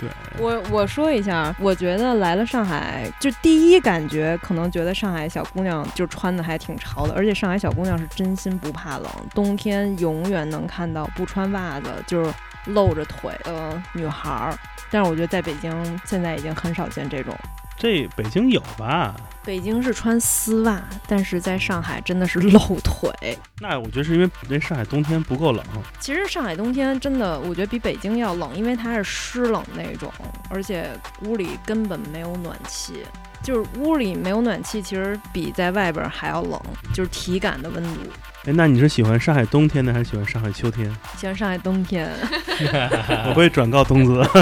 [0.00, 12.32] 对，我我说一下，我觉得来了上海，就第一感觉可能觉得上海小姑娘就穿的还挺潮的，而且上海小姑娘是真心不怕冷，冬天永远能看到不穿袜子就是
[12.68, 14.58] 露着腿的女孩儿。
[14.90, 17.36] 但是我觉得在北京现在已经很少见这种。
[17.76, 19.14] 这北京有吧？
[19.44, 23.38] 北京是穿丝袜，但是在上海真的是露腿。
[23.60, 25.64] 那我觉得是因为那上海冬天不够冷。
[26.00, 30.12] 其实上海冬天真的，我觉得比北京要冷，因为它是湿冷那种，
[30.50, 30.90] 而且
[31.22, 33.04] 屋里根本没有暖气，
[33.42, 36.60] 就是屋里没有暖气，其实比在外边还要冷，
[36.92, 38.00] 就是体感的温度。
[38.44, 40.94] 哎，那你是喜欢上海冬天呢，还是喜欢上海秋天？
[41.16, 42.10] 喜欢上海冬天，
[43.28, 44.24] 我会转告东子。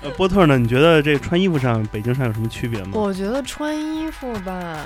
[0.00, 0.56] 呃，波特呢？
[0.56, 2.90] 你觉得这穿衣服上，北京上有什么区别吗？
[2.92, 4.78] 我觉得穿衣服吧，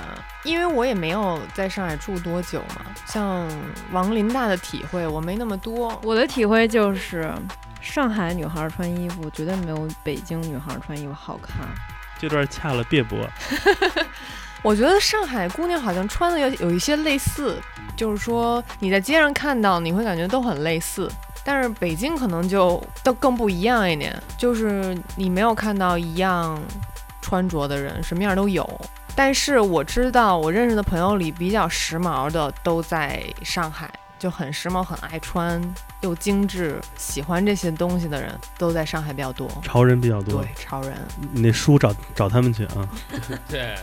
[0.43, 3.47] 因为我也没有在上海住多久嘛，像
[3.91, 5.99] 王林大的体会我没那么多。
[6.03, 7.31] 我的体会就是，
[7.79, 11.67] 上海女孩穿衣服绝对没有北京女孩穿衣服好看。
[12.23, 13.19] 这段掐了别播。
[14.63, 17.61] 我觉得上海姑娘好像穿的有有一些类似，
[17.97, 21.11] 就是说你在街上看到，你会感觉都很类似。
[21.43, 26.57] 但是北京可能就都更不一样一点，就是你没有看到一样
[27.21, 28.65] 穿着的人，什么样都有。
[29.13, 35.61] 但是我知道，我认识的朋友里比较时髦的都在上海，就很时髦，很爱穿
[36.03, 39.49] 又精致、喜欢这些东西的人都在上海比较多。
[39.63, 40.93] 潮人比较多对，，潮人。
[41.31, 42.87] 你那书找找他们去啊。
[43.49, 43.75] 对，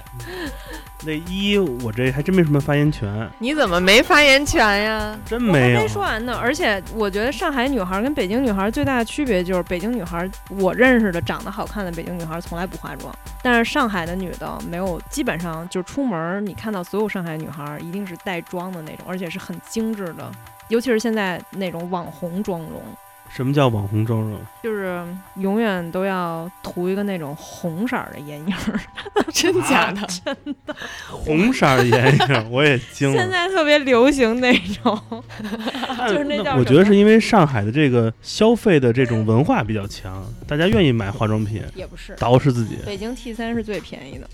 [1.04, 5.18] 那一我这还真没什么发言权，你怎么没发言权呀？
[5.24, 5.88] 真没有没。
[5.88, 20.30] 说完呢，而且我觉得上海女孩跟北京女孩最大的区别就是，北京女孩我认识的长得好看的北京女孩从来不化妆，但是上海的女的没有，基本上就出门儿你看到所有上海女孩一定是带妆的那种，而且是很精致的，
[20.70, 22.82] 尤其是现在那种网红妆容。
[23.34, 24.38] 什么叫网红妆容？
[24.62, 25.02] 就是
[25.36, 28.80] 永远都要涂一个那种红色儿的眼影儿，
[29.32, 30.06] 真假的？
[30.24, 30.74] 真的
[31.08, 33.30] 红色儿的眼影， 我也惊现。
[33.30, 35.00] 在特别流行那种，
[36.08, 42.14] 就是那叫我觉得是因为上海的这个消费的这种文化比较强，大家愿意买化妆品，也不是。
[42.16, 42.76] 捯饬自己。
[42.84, 44.28] 北京 T 三是最便宜的，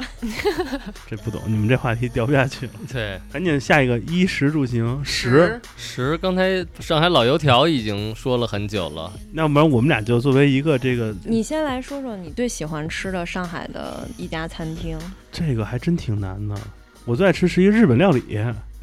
[1.09, 2.72] 这不懂，你们这话题聊不下去了。
[2.92, 5.61] 对，赶紧下一个衣食住行食。
[5.76, 14.99] 十刚才上海老油条已经说了很久了，那要不然我们俩就作为一个这个你先来说说你最喜欢吃的上海的一家餐厅。
[15.31, 16.55] 这个还真挺难的。
[17.05, 18.22] 我最爱吃是一个日本料理，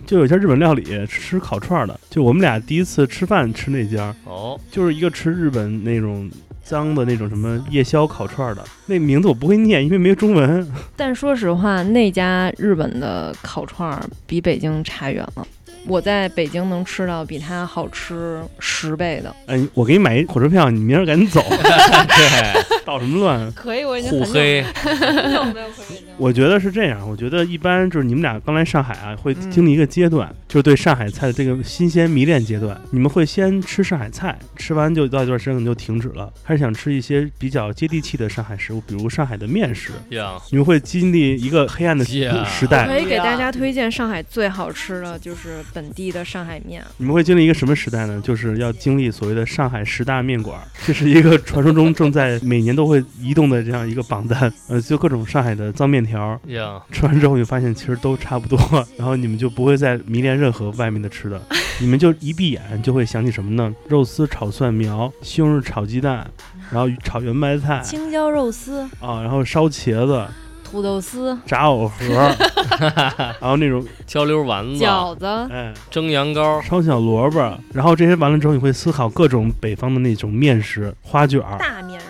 [0.06, 6.30] 就有一家日本料理吃烤串儿的，就我们俩第一次吃饭吃那家，哦，就是一个吃日本那种
[6.64, 10.66] 脏的那种什么夜宵烤串儿的， 那名字我不会念，因为没有中文。
[10.96, 15.46] 但说实话，那家日本的烤串儿比北京差远了。
[15.86, 19.36] 我在北京能吃到比它好吃十倍的。
[19.48, 23.52] 哎，我给你买一火车票，你明儿赶紧走， 对，捣什么乱？
[23.54, 24.66] 可以，我已经互很黑。
[26.18, 32.80] 我觉得是这样，我觉得一般就是你们俩刚来上海啊，会嗯经历一个阶段，就是对上海菜的这个新鲜迷恋阶段。
[32.92, 39.92] 你们会先吃上海菜，吃完就到一段时间可能就停止了，开始想吃一些比较接地气的上海食物，比如上海的面食。
[40.10, 46.84] 呀，你们会经历一个黑暗的时代，可以给大家推荐上海最好吃的就是本地的上海面。
[46.98, 48.22] 你们会经历一个什么时代呢？
[48.24, 54.52] 就是要经历所谓的上海十大面馆，这是一个传说中正在 每年都会移动的这样一个榜单。
[54.70, 58.60] 呃，就各种上海的脏面条，呀，吃完之后你发现其实都差不多，
[58.98, 61.42] 然后你们就不会再迷恋任何外面的吃的，
[61.82, 63.74] 你们就一闭眼就会想起什么呢？
[63.88, 66.30] 肉丝炒蒜苗、西红柿炒鸡蛋，
[66.72, 70.26] 然后炒圆白菜青椒肉丝、啊，然后烧茄子、
[70.74, 71.96] 土豆丝、炸藕盒，
[73.40, 77.40] 然后那种焦溜丸子、饺子，哎蒸羊羔，烧小萝卜，
[77.72, 82.06] 然后这些完了之后，你会思考各种北方的那种面食，花卷儿、大面食、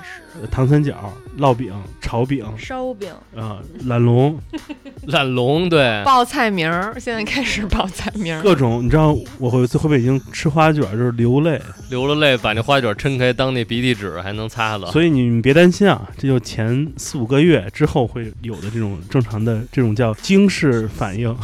[0.51, 3.09] 糖三角、烙饼、炒饼烧饼。
[3.35, 4.37] 啊、懒龙，
[5.07, 8.41] 懒龙，对，报菜名儿，现在开始报菜名儿。
[8.41, 8.83] 各种。
[8.83, 14.91] 你知道我回次回北京吃花卷儿就是流泪，流了泪把那花卷撑开当那鼻涕纸还能擦了。
[14.91, 21.35] 所以你们别担心啊，这就前四五个月之后会有的这种正常的这种叫京式反应，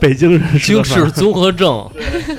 [0.00, 1.88] 北京人吃京式综合症，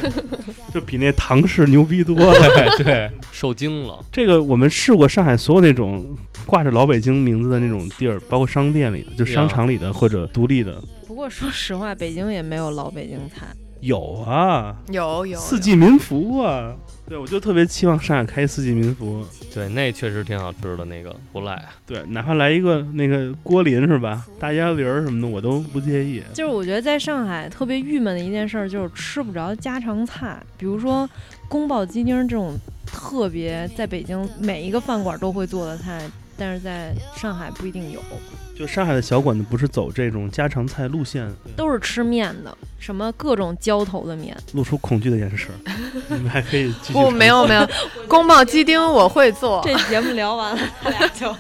[0.78, 2.34] 就比那唐氏牛逼多了。
[2.78, 3.98] 对 对，受惊了。
[4.12, 13.48] 这个我们试过上海所有那种挂着老北京名字的那种地儿，包括商店里的，就商场里的或者独立的，不过说实话，北京也没有老北京菜。
[13.82, 16.76] 有啊，有有四季民福啊。
[17.08, 19.26] 对，我就特别期望上海开四季民福。
[19.54, 21.64] 对，那确实挺好吃的，那个不赖。
[21.86, 26.22] 对，哪怕来一个那个锅林是吧，大鸭梨儿什么的，我都不介意。
[26.34, 31.10] 就是我觉得在上海特别郁闷的一件事儿，就是吃不着家常菜，比如说
[31.48, 36.02] 宫保鸡丁这种特别在北京每一个饭馆都会做的菜，
[36.38, 38.02] 但是在上海不一定有，
[38.58, 44.36] 就上海的小馆子不是走这种家常菜路线，都是吃面的，什么各种浇头的面。
[44.54, 45.52] 露出恐惧的眼神。
[46.10, 46.94] 你们还可以继续。
[46.94, 47.28] 不，没。
[47.28, 47.70] 有 没有，
[48.08, 51.36] 宫保鸡丁我会做，这节目聊完了， 他俩就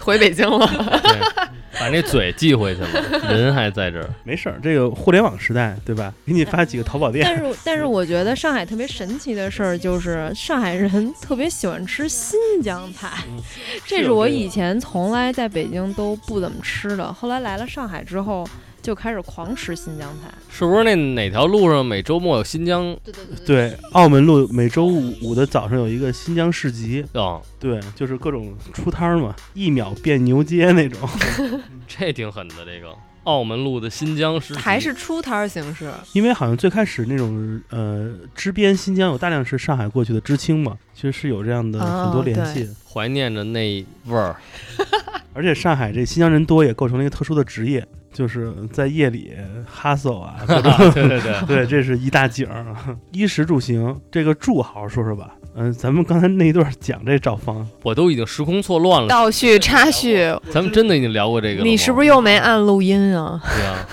[0.00, 0.66] 回北京了。
[1.02, 1.44] 对，
[1.78, 4.08] 把那嘴寄回去了，人还在这儿。
[4.24, 6.12] 没事儿，这个互联网时代，对吧？
[6.26, 7.36] 给你发几个淘宝店但。
[7.36, 13.42] 是，但是我觉得上海特别神奇的事儿就是，上海人特别喜欢吃新疆菜，嗯
[13.86, 17.12] 这是我以前从来在北京都不怎么吃的。
[17.12, 18.46] 后来来了上海之后，
[18.90, 20.28] 就开始狂吃新疆菜。
[20.50, 22.82] 是不是那哪条路上每周末有新疆？
[23.04, 31.08] 对对对对，澳门路每周五五的早上有一个新疆市集，哦，对，就是各种出摊儿嘛，一秒变牛街那种。
[31.86, 32.64] 这挺狠的。
[32.66, 42.68] 这个澳门路的新疆市集还是出摊儿形式，因为好像最开始那种呃支边新疆有大量是上海过去的知青嘛，其实是有这样的哦很多联系。
[42.92, 44.34] 怀念着那味儿。
[45.32, 49.32] 而且上海这新疆人多，也构成了一个特殊的职业，就是在夜里
[49.72, 50.60] hustle 啊 对
[51.08, 52.74] 对对， 对，这是一大景儿。
[53.12, 55.34] 衣食住行，这个住好好说说吧。
[55.56, 59.08] 嗯、咱们刚才那一段讲这找房，我都已经时空错乱了。
[59.08, 60.16] 倒叙插叙，
[60.50, 61.62] 咱们真的已经聊过这个。
[61.62, 63.40] 你是不是又没按录音啊？
[63.56, 63.86] 对啊？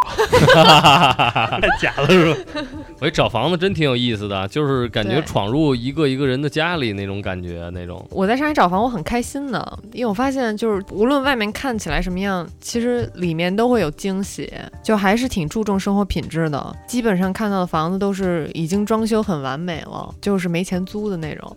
[1.60, 2.40] 太假了是吧？
[3.00, 8.04] 我一找房子真挺有意思的，就是感觉对闯入一个一个人的家里那种感觉，那种。
[8.10, 14.52] 我在上海找房，我很开心的，因为我发现就是无论外面看起来什么样，其实里面都会有惊喜，
[14.82, 16.76] 就还是挺注重生活品质的。
[16.86, 21.56] 基本上看到的房子都是已经装修很完美了，就是没钱租的那种。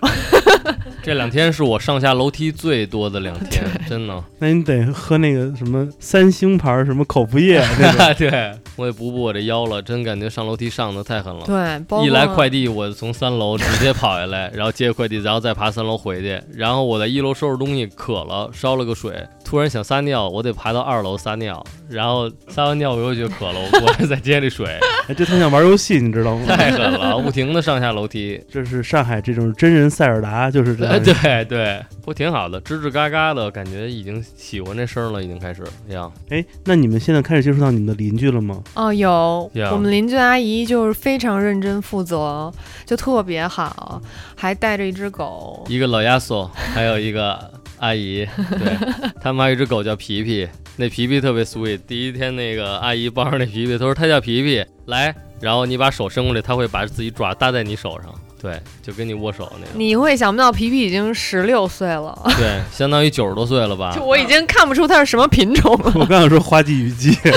[1.04, 4.24] 这两天是我上下楼梯最多的两天， 真的。
[4.39, 7.62] 那你得喝那个什么三星牌什么口服液。
[8.18, 11.45] 对，我也补补我这腰了，真感觉上楼梯上的太狠了。
[11.45, 16.41] 对，包一来快递，我从三楼直接跑下来，然后接快递，然后再爬三楼回去。
[16.56, 21.64] 然后我在一楼收拾东西，渴了，烧了个水，突然想撒尿，我得爬到二楼撒尿。
[21.88, 24.66] 然后撒完尿，我又觉得渴了，我过来再接这水，
[25.08, 26.47] 哎，这特像玩游戏，你知道吗？
[26.47, 28.41] 太狠了，不停的上下楼梯。
[28.51, 30.88] 这是上海这种真人塞尔达，就是这。
[30.97, 36.10] 对对，不挺好的，吱吱嘎嘎的感觉，已经喜欢这声了，已经开始呀。
[36.30, 38.60] 哎，那你们现在开始接触到你们的邻居了吗？
[38.74, 42.51] 哦，有呀我们邻居阿姨就是非常认真负责，
[42.88, 44.01] 就特别好，
[44.36, 45.64] 还带着一只狗。
[45.70, 47.51] 一个老亚索，还有一个
[47.84, 48.77] 阿姨，对
[49.21, 51.81] 他们还有一只狗叫皮皮，那皮皮特别 sweet。
[51.86, 64.01] 第一天那个阿姨抱着那皮皮，她说它叫皮皮，来，然后你把手伸过来，它会把自己爪搭在你手上，对，就跟你握手那种，你会想不到皮皮已经十六岁了，对，相当于九十多岁了吧 就？
[64.01, 65.91] 我已经看不出它是什么品种了。
[65.99, 67.34] 我刚想说花季雨季，对，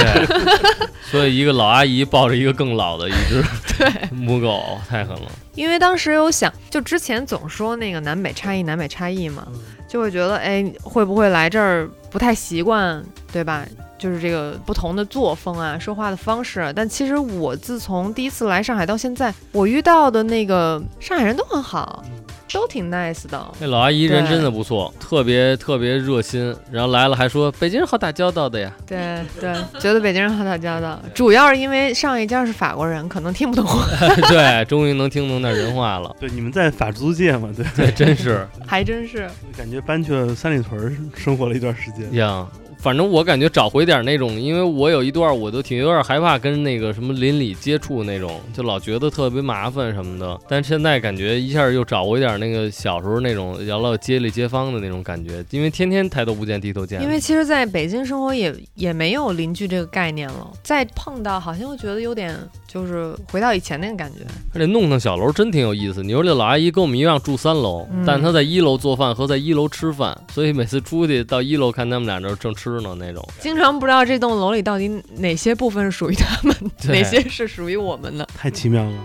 [1.10, 3.42] 所以一个老阿姨抱着一个更老的一只
[3.76, 5.32] 对母狗，太狠了。
[5.56, 9.48] 因为当时有想，就之前总说那个南北差异，南北差异嘛，
[9.96, 13.64] 就会觉得，哎，会不会来这儿不太习惯，对吧？
[13.96, 16.70] 就是这个不同的作风啊，说话的方式。
[16.76, 22.04] 但其实我自从第一次来上海到现在，我遇到的那个上海人都很好，
[22.52, 23.46] 都挺 nice 的。
[23.60, 28.72] 那老阿姨人真的不错，特别特别热心，然后来了还说北京人好打交道的呀。
[28.86, 33.66] 对对，觉得北京人好打交道，主要是因为上一家是法国人，可能听不懂。
[34.28, 36.14] 对，终于能听懂点人话了。
[36.20, 37.50] 对，你们在法租界嘛？
[37.56, 39.28] 对，对，真是还真是。
[39.56, 42.12] 感觉搬去了三里屯生活了一段时间。
[42.14, 42.46] 呀。
[42.86, 50.38] 反正我感觉找回点那种，因为我有一段我都挺有点害怕跟那个什么邻里接触那种，就老觉得特别麻烦什么的。
[50.48, 57.02] 但现在感觉一下又找回点那个小时候那种聊聊街里街坊的那种感觉，因为天天抬头不见低头见。
[57.02, 62.38] 因为其实在北京生活也也没有邻居这个概念了，再碰到好像又觉得有点
[62.76, 64.18] 就是回到以前那个感觉。
[64.52, 66.02] 而且弄堂小楼真挺有意思。
[66.02, 73.26] 你说这老阿姨跟我们一样住三楼，嗯但她在一楼做饭和在一楼吃饭，所以每次出去到一楼看他们俩那儿正吃呢那种。
[73.40, 76.54] 经常不知道这栋楼里到底哪些部分是属于他们，
[76.88, 78.28] 哪些是属于我们的。
[78.36, 78.98] 太奇妙了。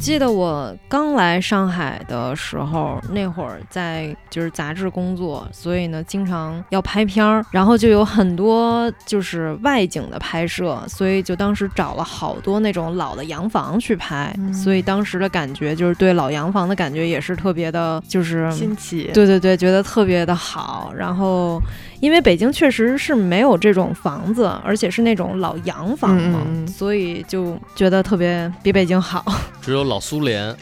[0.00, 20.92] 记得我刚来上海的时候，那会儿在就是杂志工作，所以呢，经常要拍片儿，然后就有很多就是外景的拍摄，所以就当时找了好多那种老的洋房去拍，嗯所以当时的感觉就是对老洋房的感觉也是特别的，就是新奇，对对对，觉得特别的好。
[20.96, 21.60] 然后，
[22.00, 29.24] 因为北京确实是没有这种房子，而且是那种老洋房嘛，嗯嗯嗯所以就觉得特别比北京好。
[29.60, 30.56] 只有老苏联，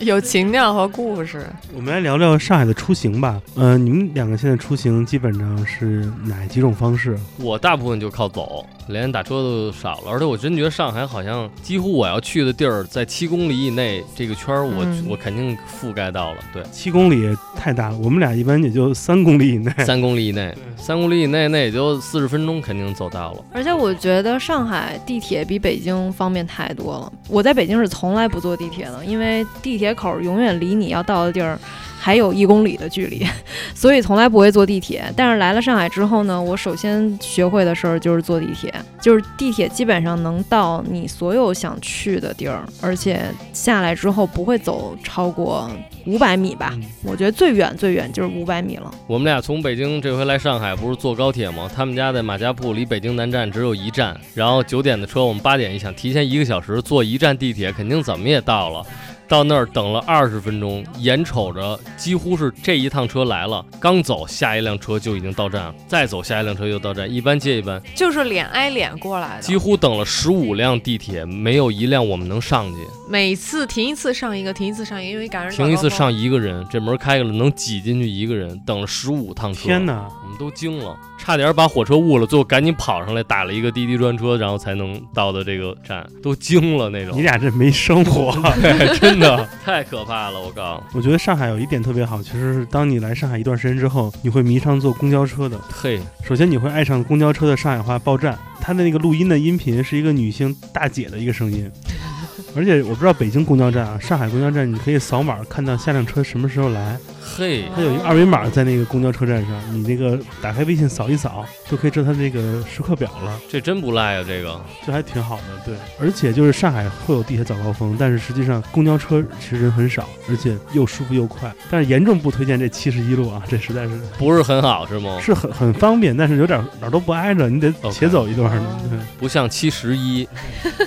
[0.00, 1.46] 有情调和故事。
[1.74, 3.40] 我们来聊聊上海的出行吧。
[3.54, 7.18] 呃，你们两个现在出行基本上是哪几种方式？
[7.38, 10.10] 我大部分就靠走，连打车都少了。
[10.10, 16.38] 而且我真觉得上海好像几乎我要去的地儿，在七公里以内这个圈儿我，嗯我肯定覆盖到了。
[16.52, 19.72] 对，七公里太大了，我们俩一般也就三公里以内。
[19.78, 23.44] 三公里以内， 三公里以内那也就四十分钟，肯定走到了。
[23.52, 27.12] 而且我觉得上海地铁比北京方便太多了。
[27.28, 31.58] 我在北京是从来不坐地铁的，因为地铁口永远离你要到的地儿
[32.04, 33.26] 还有一公里的距离，
[33.74, 35.10] 所以从来不会坐地铁。
[35.16, 43.22] 但是来了上海之后呢，我首先学会的事儿就是坐地铁，就是地铁基本上能到你所有想去的地儿，而且
[43.54, 45.70] 下来之后不会走超过
[46.04, 46.72] 五百米吧。
[46.74, 48.90] 嗯我觉得最远最远就是五百米了。
[49.06, 51.70] 我们俩从北京这回来上海，不是坐高铁吗？
[51.74, 54.14] 他们家在马家铺，离北京南站只有一站。
[54.34, 58.84] 然后九点的车，我们八点一想提前一个小时坐一站地铁，肯定怎么也到了。
[59.26, 72.76] 到那儿等了二十分钟，眼瞅着几乎是这一趟车来了，刚走下一辆车就已经到站了，再走下一辆车又到站，一班接一班，就是脸挨脸过来的，几乎等了十五辆地铁，没有一辆我们能上去。
[73.08, 79.60] 每次停一次上一个，停一次上一个，因为赶上停一次上一个人，这门开开了能挤进去一个人，等了十五趟车。
[79.62, 80.08] 天哪！
[80.24, 87.16] 我们都惊了，差点把火车误了，最后赶紧跑上来打了一个滴滴专车，然后才能到的这个站，都惊了那种。
[87.16, 88.34] 你俩这没生活。
[89.00, 95.58] 真的 太可怕了，我告诉你我觉得上海有一点特别好，其实是当你来上海一段时间之后，你会迷上坐公交车的。
[95.70, 101.70] 嘿，首先，你会爱上公交车的上海话报站，它的那个录音的音频是一个女性大姐的一个声音。
[102.56, 115.42] 而且我不知道北京公交站啊，上海公交站你可以扫码看到下辆车什么时候来，嘿，它有一个二维码在那个公交车站上，你那个打开微信扫一扫，就可以知道它那个时刻表了，这真不赖啊，这个这还挺好的。
[115.64, 121.52] 对，而且就是上海会有地铁早高峰，但是实际上公交车其实人很少，而且又舒服又快。
[121.70, 125.18] 但是严重不推荐这七十一路啊，这实在是不是很好是吗？
[125.20, 128.80] 是很很方便，但是有点哪儿都不挨着，你得且走一段呢。
[128.90, 128.98] 对。
[129.18, 130.28] 不像七十一，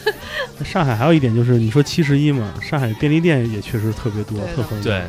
[0.63, 4.83] 上海还有一点就是，你说七十一嘛，上海便利店也确实特别多特方便。
[4.83, 5.03] 对，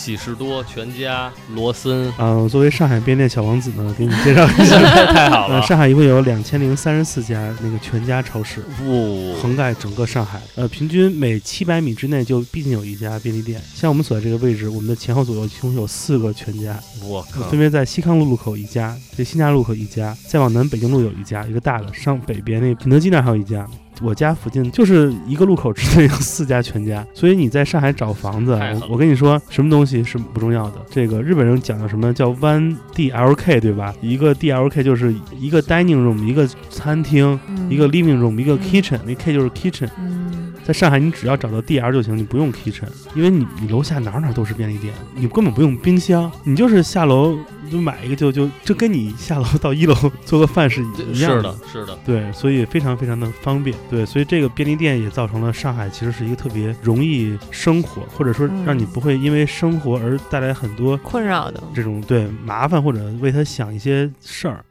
[0.00, 10.40] 喜事多、全家、罗森，啊、作为上海便利店小王子呢，给你介绍一下，呃， 太好了，上海一共有两千零三十四家那个全家超市，不，横盖整个上海。
[10.54, 13.60] 呃，平均每七百米之内就必定有一家便利店。
[13.74, 23.68] 像我们所在这个位置，我们的前后左右一共有四个全家，我靠分，别在西康路路口一家，这新家路口一家，再往南北京路有一家，一个大的，上北边那肯德基那儿还有一家。
[24.02, 30.76] 我家附近就是一个路口之内有四家全家，所以你在上海找房子，我我跟你说，什么东西是不重要的。
[30.90, 33.94] 这个日本人讲的什么叫 one DLK 对吧？
[34.00, 39.88] 一个 DLK 就是一个 dining room，一个餐厅，嗯一个 living room，一个嗯 kitchen，那 K 就是 kitchen。
[39.98, 47.38] 嗯，在上海，你只要找到 DR 就行，你不用 kitchen，因为你你楼下哪儿哪儿都是便利店，你根本不用冰箱，你就是下楼
[47.70, 49.94] 就买一个就就就跟你下楼到一楼
[50.24, 50.82] 做个饭是
[51.12, 53.76] 一样是的，是的，对，所以非常非常的方便。
[53.88, 61.62] 对，所以这个便利店也造成了上海其实是一个特别容易生活，或者说嗯让你不会因为生活而带来很多困扰的。
[61.74, 64.64] 这种对麻烦或者为他想一些事儿。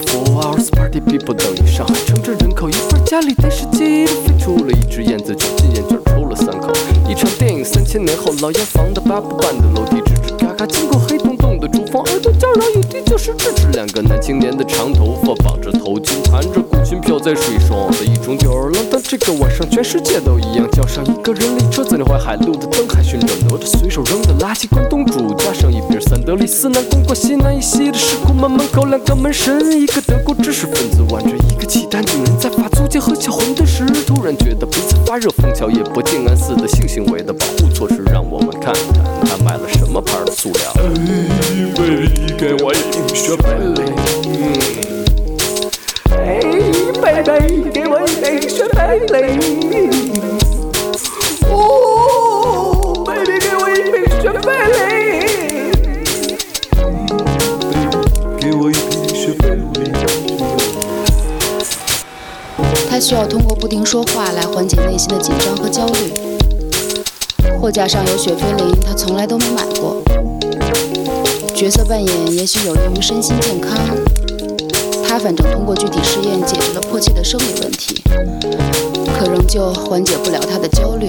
[0.00, 6.72] Four hours party people 等于上海城镇人口一半，家里电视机都飞出了一只燕子，卷进眼圈抽了三口。
[7.08, 13.66] 一场电影三千年后，老洋房的八步半的楼梯吱吱嘎嘎，经过黑洞洞的房，耳朵叫嚷有地就是支持。
[13.72, 19.00] 两个男青年的长头发绑着头巾，弹着古琴飘在水上的一种吊儿郎当。
[19.02, 24.68] 这个晚上全世界都一样，叫上一个人力车，在那淮海路的灯海寻找哪吒随手扔的垃圾。
[24.68, 41.77] 关东煮加上一瓶三得利，四南东过西南一西的石库门门口两个门神，一个德国知识分子挽着一个契丹女人在发租界和小馄饨时，突然觉得鼻子发热，枫桥夜泊静安寺的性行为的保护措施，让我们看看他买了什么牌的塑料。
[41.78, 43.14] 他 baby
[63.00, 66.12] 需要通过不停说话来缓解内心的紧张和焦虑。
[67.60, 70.02] 货架上有雪菲林，他从来都没买过。
[71.58, 73.76] 角色扮演也许有利于身心健康，
[75.04, 78.00] 他反正通过具体试验解决了迫切的生理问题，
[79.18, 81.08] 可仍旧缓解不了他的焦虑。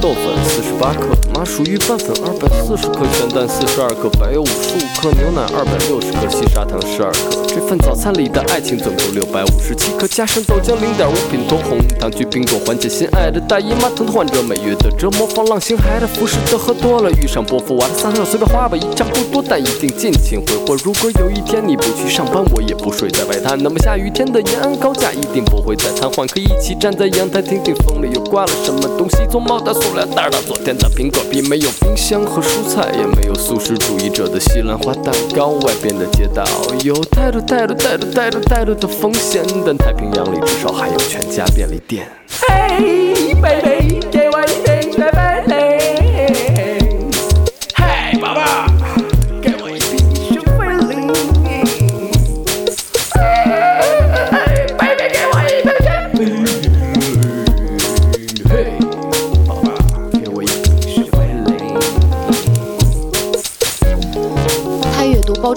[0.00, 7.44] 豆粉四十八克，麻薯玉拌粉二百四十克，全蛋四十二克，白油五十五克，牛奶二百六十克，细砂糖十二克。
[7.48, 15.26] 这份早餐里的爱情总共六百五十七克，加上豆浆零点五品多红糖去冰冻，缓解心爱的大姨妈疼痛患者每月的折磨。
[15.26, 20.76] 放浪形骸的服饰的喝多了，遇上波伏娃的撒尿随便花吧，一场不多，但一定尽情挥霍。
[20.84, 35.52] 如果有一天你不去上班，我也不睡在外滩，那么下雨天的延安高架一定不会再瘫痪，可以一起站在阳台听听风里又刮了什么东西，从毛的塑料袋到昨天的苹果皮，没有冰箱和蔬菜，也没有素食主义者的西兰花蛋糕。
[35.62, 36.44] 外边的街道
[36.84, 42.06] 有太多太多太多太多太多的风险，但太平洋里至少还有全家便利店。
[42.28, 43.87] 嘿，baby，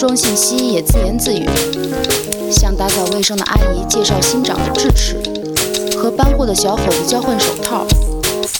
[0.01, 1.47] 装信息，也自言自语，
[2.51, 5.21] 向打扫卫生的阿姨介绍新长的智齿，
[5.95, 7.85] 和搬货的小伙子交换手套，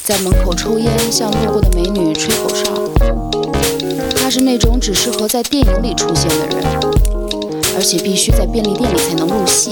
[0.04, 2.72] 在门口抽烟，向路过的美女吹口哨。
[4.16, 6.64] 他是那种只适合在电影里出现的人，
[7.76, 9.72] 而且必须在便利店里才能入戏。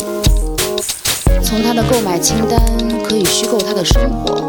[1.44, 2.60] 从他的购买清单
[3.04, 4.42] 可以虚构他的生活，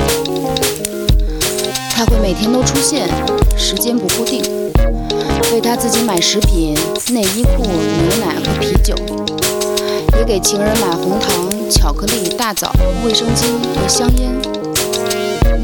[1.90, 3.10] 他会每天都出现，
[3.58, 4.42] 时间不固定。
[5.53, 6.74] 为他自己买食品、
[7.12, 8.95] 内衣裤、牛奶和啤酒，
[10.18, 12.72] 也给情人买红糖、巧克力、大枣、
[13.05, 14.30] 卫生巾和香烟。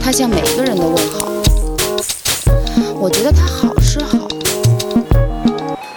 [0.01, 1.29] 他向每个人都问好。
[2.99, 4.27] 我觉得他好是好，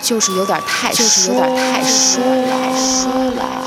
[0.02, 3.59] 就是有点太就是有点太说来说来说来。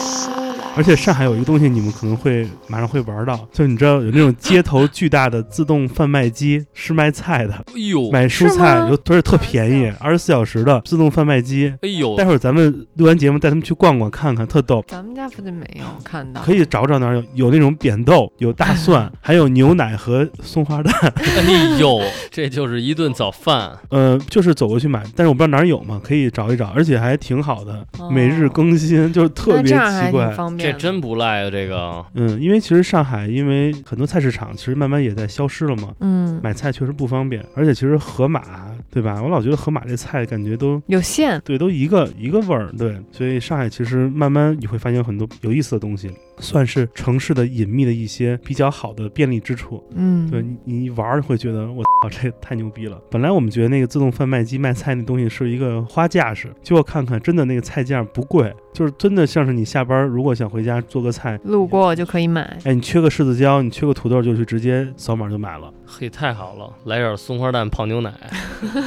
[0.75, 11.73] 而且上海有一个东西，你们可能会马上会玩到，就你知道有那种街头巨大的自动贩卖机，是卖菜的，哎呦，买蔬菜有，而且特便宜，二十四小时的自动贩卖机。
[11.83, 14.83] 哎呦，待会儿咱们录完节目带他们去逛逛看看，特逗。
[14.89, 20.95] 咱们家附近没有看到，可以找找哪儿有有那种扁豆，有大蒜， 还有牛奶和松花蛋。
[21.17, 22.01] 哎呦，
[22.31, 23.71] 这就是一顿早饭。
[23.91, 30.37] 呃，就是走过去买，但是我不知道哪儿有嘛，可以找一找，而且还挺好的，哦每日更新，就是特别那这样还奇怪挺。
[30.37, 30.62] 方便的。
[30.63, 38.43] 这真不赖啊，这个嗯，因为其实上海，因为很多菜市场其实慢慢也在消失了嘛，嗯，买菜确实不方便，而且其实盒马，
[38.91, 39.23] 对吧？
[39.23, 49.83] 我老觉得盒马这菜感觉都有限，对，都一个一个味儿，对，所以上海其实慢慢你会发现有很多有意思的东西，算是城市的隐秘的一些比较好的便利之处。
[49.95, 53.01] 嗯，对你，你一玩儿会觉得我操，这太牛逼了。
[53.11, 62.59] 本来我们觉得那个自动贩卖机卖菜那东西是一个花架式，结果看看真的那个菜价不贵，就是真的像是你下班儿如果想回家做个菜，路过就可以买。
[62.65, 65.73] 哎，你缺个柿子椒，你缺个土豆，就去直接扫码就买了。
[65.87, 68.13] 嘿，太好了，来点松花蛋泡牛奶，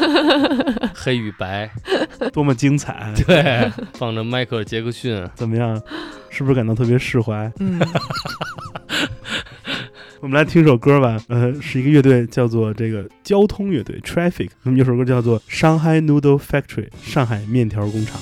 [0.95, 1.69] 黑与白，
[2.33, 3.13] 多么精彩！
[3.27, 5.79] 对，放着迈克尔·杰克逊，怎么样？
[6.29, 7.49] 是不是感到特别释怀？
[7.59, 7.79] 嗯，
[10.25, 18.19] 我们来听首歌吧，呃，是一个乐队叫做这个交通乐队 Traffic，那么有首歌叫做《Shanghai Noodle Factory》上海面条工厂。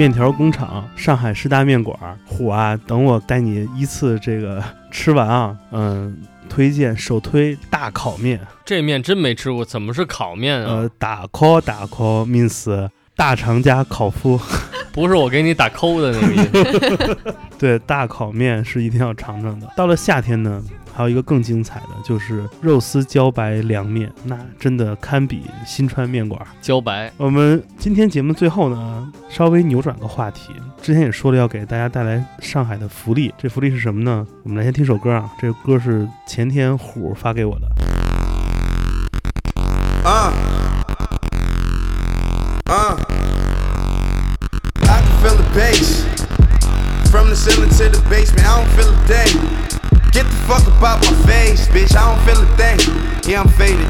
[0.00, 6.16] 面条工厂、上海师大面馆儿，虎啊，等我带你依次这个 吃完啊，嗯，
[6.48, 10.72] 推荐首推大烤面，这面真没吃过，怎么是烤面啊？
[10.72, 14.40] 呃，大烤大烤面丝，大肠加烤麸，
[14.90, 17.34] 不是我给你打扣的那个意思。
[17.60, 19.68] 对，大烤面是一定要尝尝的。
[19.76, 20.62] 到了夏天呢，
[20.92, 26.40] 还有一个更精彩的，就是肉丝茭白凉面，那真的堪比新川面馆。
[26.62, 30.52] 茭白，我们今天节目最后呢，稍微扭转个话题。
[30.82, 34.26] 之前也说了要给大家带来上海的福利，这福利是什么呢？
[34.42, 37.89] 我们来先听首歌啊，这个歌是前天虎发给我的。
[50.50, 51.94] Fuck about my face, bitch.
[51.94, 52.82] I don't feel a thing.
[53.22, 53.86] Yeah, I'm faded.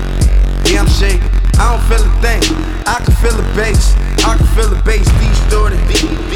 [0.68, 1.24] Yeah, I'm shaking.
[1.56, 2.44] I don't feel a thing.
[2.84, 3.96] I can feel the bass.
[4.28, 5.08] I can feel the bass.
[5.24, 5.80] Distorted.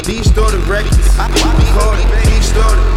[0.01, 0.97] Distorted records.
[1.13, 2.09] Recorded.
[2.25, 2.89] Distorted.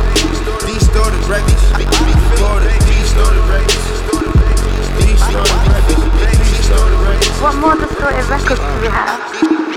[0.73, 1.65] Distorted records.
[1.77, 2.73] Recorded.
[2.97, 3.77] Distorted records.
[3.77, 6.01] Distorted records.
[6.49, 7.29] Distorted records.
[7.45, 9.21] What more distorted records do we have?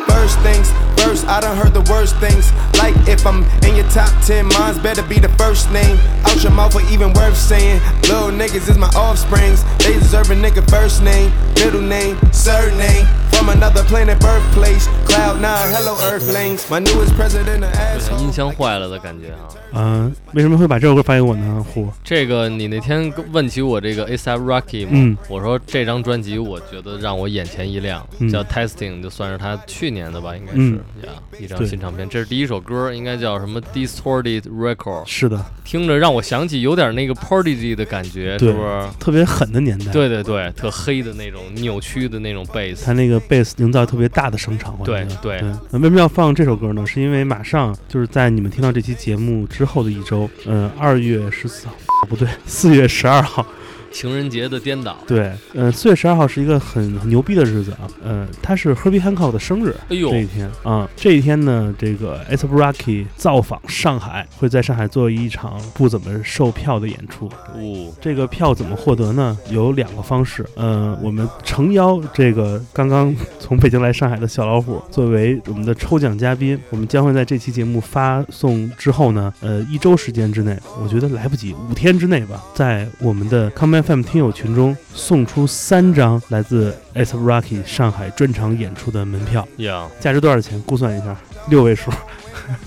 [0.08, 2.53] First things first, I done heard the worst things.
[2.79, 5.99] Like if I'm in your top 10, mine's better be the first name.
[6.25, 7.81] Out your mouth or even worth saying.
[8.03, 9.65] Little niggas is my offsprings.
[9.79, 13.07] They deserve a nigga first name, middle name, surname.
[13.33, 14.89] From another planet, birthplace.
[15.05, 16.69] Cloud nine, hello Earthlings.
[16.71, 18.19] My newest president of 对 asshole.
[18.19, 19.49] 音箱坏了的感觉啊。
[19.79, 21.63] 嗯、为什么会把这首歌发给我呢？
[21.63, 32.08] 虎，这个你那天问起我这个 ASAP Rocky 嘛，嗯我说这张专辑我觉得让我眼前一亮，嗯叫 Testing，就算是他去年的吧，应该是嗯 呀、一张新唱片。
[32.08, 38.88] 这是第一首歌，应该叫什么 Distorted Record，是的，听着让我想起有点那个 Prodigy 的感觉，对是不是？
[39.00, 39.92] 特别狠的年代。
[39.92, 42.94] 对对对，特黑的那种扭曲的那种贝斯他。
[42.94, 45.42] 那个贝斯营造特别大的声场，对对。
[45.70, 46.86] 那为什么要放这首歌呢？
[46.86, 51.74] 是因为马上就是在你们听到这期节目之后的一周，嗯、二月十四号，
[52.10, 53.46] 不对，四月十二号，
[53.92, 69.38] 情人节的颠倒，对，嗯、四月十二号是一个很很牛逼的日子啊，嗯、他是 Herbie Hancock 的生日，哎呦这一天啊、这一天呢，这个 a s a p Rocky 造访上海，会在上海做一场不怎么售票的演出，哦，这个票怎么获得呢？
[69.50, 70.46] 有两个方式。
[70.56, 90.62] 呃，我们诚邀这个刚刚从北京来上海的小老虎作为我们的抽奖嘉宾，我们将会在这期节目发送之后呢，呃，一周时间之内，我觉得来不及，五天之内吧，在我们的 Come FM 听友群中送出三张来自 S Rocky 上海专场演出的门票，呀，价值多少钱？
[90.64, 91.16] 估算一下，
[91.50, 91.92] 六位数。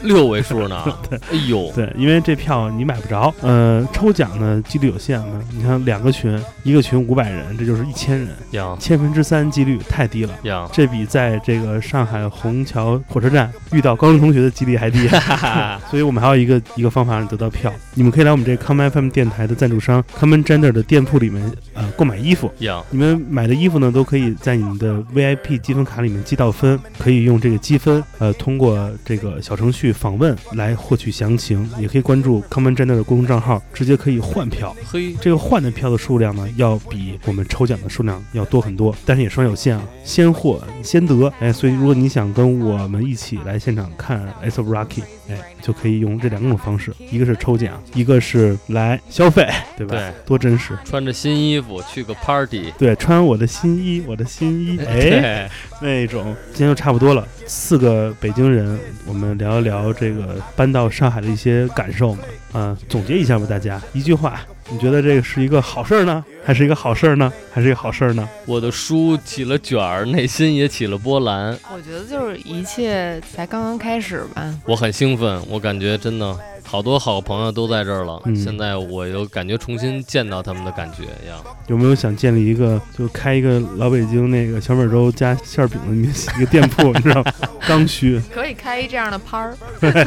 [0.03, 0.82] 六位数呢？
[1.09, 5.41] 对哎呦，对，因为这票你买不着，呃，抽奖呢几率有限嘛。
[5.53, 10.32] 你看两个群，一个群五百人，这就是一千人，呀千分之三几率太低了。
[10.43, 15.09] 呀，这比在这个上海虹桥火车站遇到高中同学的几率还低，
[15.91, 34.75] 所以我们还有一个一个方法得到票，你们可以来我们这个 Come FM 电台的赞助商 Common Gender 的店铺里面呃购买衣服，呀，你们买的衣服呢，都可以在你们的 VIP 积分卡里面积到分，可以用这个积分，呃，通过这个小程序访问来获取详情，也可以关注 Common Gender 的公众账号，直接可以换票。
[34.85, 41.33] 嘿，这个换的票的数量呢，要比我们抽奖的数量要多很多，但是也双有限啊，先获先得。
[41.41, 49.97] 哎，所以如果你想跟我们一起来现场看 S of Rocky，哎，就可以用这两种方式，一个是抽奖，一个是来消费，对吧？
[49.97, 50.77] 对多真实。
[50.85, 55.51] 穿着新衣服去个 party，对，穿我的新衣，我的新衣，哎，
[55.81, 57.27] 那种，今天就差不多了。
[57.47, 62.22] 四个北京人，我们聊一聊这个搬到上海的一些感受嘛。
[62.55, 64.41] 啊、总结一下吧，大家一句话，
[64.71, 68.29] 你觉得这个是一个好事儿呢，还是一个好事儿呢，还是一个好事儿呢？
[68.47, 71.59] 我的书起了卷儿，内心也起了波澜。
[71.75, 74.55] 我觉得就是一切才刚刚开始吧。
[74.67, 78.21] 我很兴奋，我感觉真的好多好朋友都在这儿了。
[78.25, 81.39] 嗯现在我又感觉重新见到他们的感觉一样。
[81.69, 85.95] 有没有想建立一个，就开一个老北京那个小米粥加馅儿饼的
[86.37, 87.33] 一个店铺，你知道吗？
[87.67, 89.57] 刚需，可以开一这样的摊儿，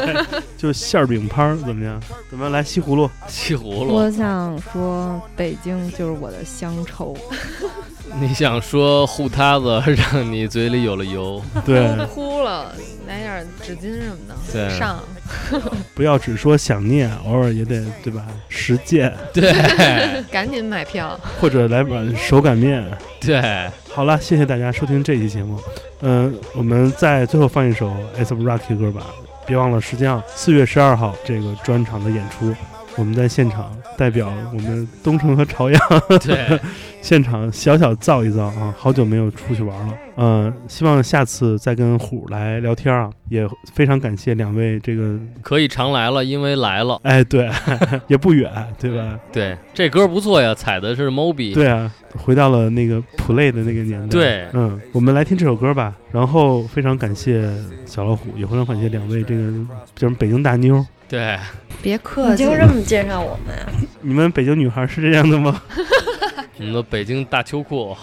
[0.58, 2.00] 就馅儿饼摊儿怎么样？
[2.30, 2.52] 怎么样？
[2.52, 7.16] 来西葫芦，西葫芦我，想说，北京就是我的乡愁。
[8.20, 11.42] 你想说护塌子让你嘴里有了油？
[11.66, 12.74] 对，哭了，
[13.08, 15.00] 来点纸巾什么的，对上。
[15.94, 18.26] 不要只说想念，偶尔也得对吧？
[18.50, 19.52] 实践， 对
[20.32, 21.20] 赶紧买票。
[21.40, 22.84] 或者来碗手擀面。
[23.20, 25.60] 对，好了，谢谢大家收听这期节目。
[26.02, 29.08] 嗯、我们在最后放一首 S of Rocky 歌吧，
[29.46, 32.56] 别忘了时间啊，四月十二号这个专场的演出，
[32.96, 35.80] 我们在现场代表我们东城和朝阳，
[36.22, 36.60] 对，
[37.02, 47.00] 现场小小造一造啊，好久没有出去玩了，呃，希望下次再跟虎来聊天啊，也非常感谢两位这个，可以常来了，因为来了。
[47.04, 47.50] 哎，对，
[48.08, 49.18] 也不远，对吧？
[49.32, 51.54] 对，这歌不错呀，采的是 Moby。
[51.54, 54.08] 对啊，回到了那个 play 的那个年代。
[54.08, 55.96] 对，嗯，我们来听这首歌吧。
[56.12, 57.50] 然后非常感谢
[57.86, 59.52] 小老虎，也非常感谢两位这个
[59.96, 60.86] 就是北京大妞。
[61.08, 61.38] 对，
[61.82, 63.66] 别客气，你就这么介绍我们呀？
[64.02, 65.62] 你们北京女孩是这样的吗？
[66.60, 67.96] 我们的北京大秋裤，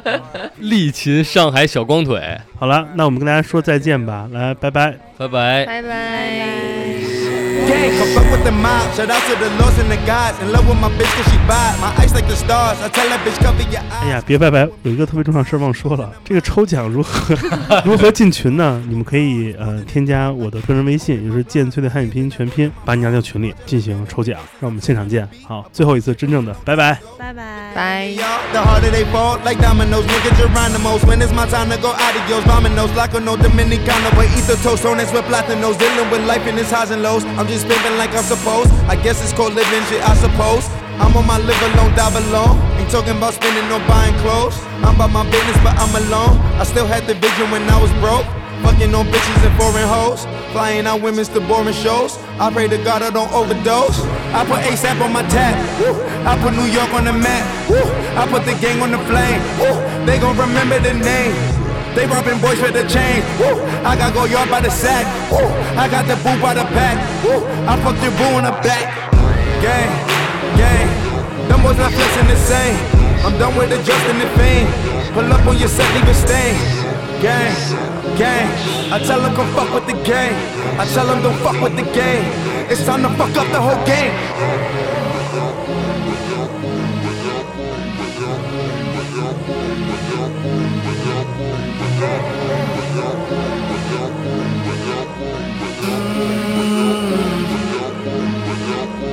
[0.58, 2.38] 力擒上海小光腿。
[2.58, 7.05] 好了，那我们跟大家说再见吧，来，拜拜，拜拜，拜拜。
[7.64, 8.92] Gang, come fuck with the mob.
[8.94, 10.38] Shout out to the lords and the gods.
[10.42, 11.80] In love with my bitch cause she bad.
[11.80, 12.78] My eyes like the stars.
[12.82, 14.10] I tell that bitch cover your 哎 eyes.
[14.10, 14.68] 呀，别拜拜！
[14.82, 17.34] 有一个特别重要的事儿忘说了，这个抽奖如何
[17.84, 18.82] 如何进群呢？
[18.88, 25.28] 你们可以呃添加我的个人微信，也就是剑崔的汉语拼音全拼，把你拉到群里进行抽奖，让我们现场见。
[25.46, 26.98] 好，最后一次真正的拜拜。
[27.18, 27.72] 拜拜。
[27.74, 28.06] 拜。
[28.16, 31.02] Y'all, the harder they fall, like dominoes, nigga Geronimo's.
[31.04, 34.56] When it's my time to go adios, dominoes, like a no Dominicano, but eat the
[34.62, 35.76] toast on this with platinos.
[35.78, 37.24] Dealing with life in its highs and lows.
[37.36, 38.70] I'm just pimping like I'm supposed.
[38.90, 40.66] I guess it's called living shit, I suppose.
[40.98, 42.58] I'm on my live alone, die alone.
[42.78, 44.56] Ain't talking about spending or buying clothes.
[44.82, 46.38] I'm about my business, but I'm alone.
[46.58, 48.26] I still had the vision when I was broke.
[48.64, 50.24] Fucking on bitches and foreign hoes.
[50.52, 52.16] Flying out women's to boring shows.
[52.40, 54.00] I pray to God I don't overdose.
[54.32, 55.54] I put ASAP on my tab.
[56.26, 57.44] I put New York on the map.
[58.16, 59.40] I put the gang on the flame.
[60.06, 61.55] They gon' remember the name.
[61.96, 63.24] They robbing boys with the chain.
[63.40, 63.56] Woo.
[63.80, 65.08] I got go yard by the sack.
[65.32, 65.48] Woo.
[65.80, 67.00] I got the boo by the pack.
[67.24, 67.40] Woo.
[67.64, 68.84] I fucked your boo in the back.
[69.64, 69.88] Gang,
[70.60, 70.88] gang.
[71.48, 72.76] Them boys not flexing the same.
[73.24, 74.68] I'm done with adjusting the fame.
[75.16, 76.54] Pull up on your set, leave a stain.
[77.24, 77.56] Gang,
[78.20, 78.44] gang.
[78.92, 80.36] I tell them come fuck with the game.
[80.76, 82.28] I tell them don't fuck with the game.
[82.68, 84.12] It's time to fuck up the whole game.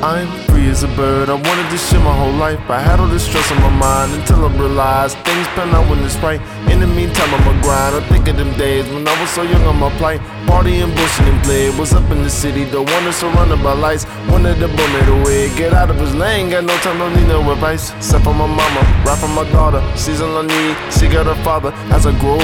[0.03, 1.29] I'm free as a bird.
[1.29, 2.59] I wanted this shit my whole life.
[2.69, 6.03] I had all this stress on my mind until I realized things pan out when
[6.03, 6.41] it's right.
[6.69, 7.95] In the meantime, I'ma grind.
[7.95, 10.19] I think of them days when I was so young on my plight.
[10.43, 11.69] Partying, bullshit, and play.
[11.79, 14.05] Was up in the city, the one that's surrounded by lights.
[14.27, 15.47] Wanted to boy it away.
[15.55, 17.93] Get out of his lane, got no time, don't need no advice.
[17.95, 19.79] Except for my mama, rap for my daughter.
[19.95, 20.75] She's all I need.
[20.91, 22.39] She got her father as I grow.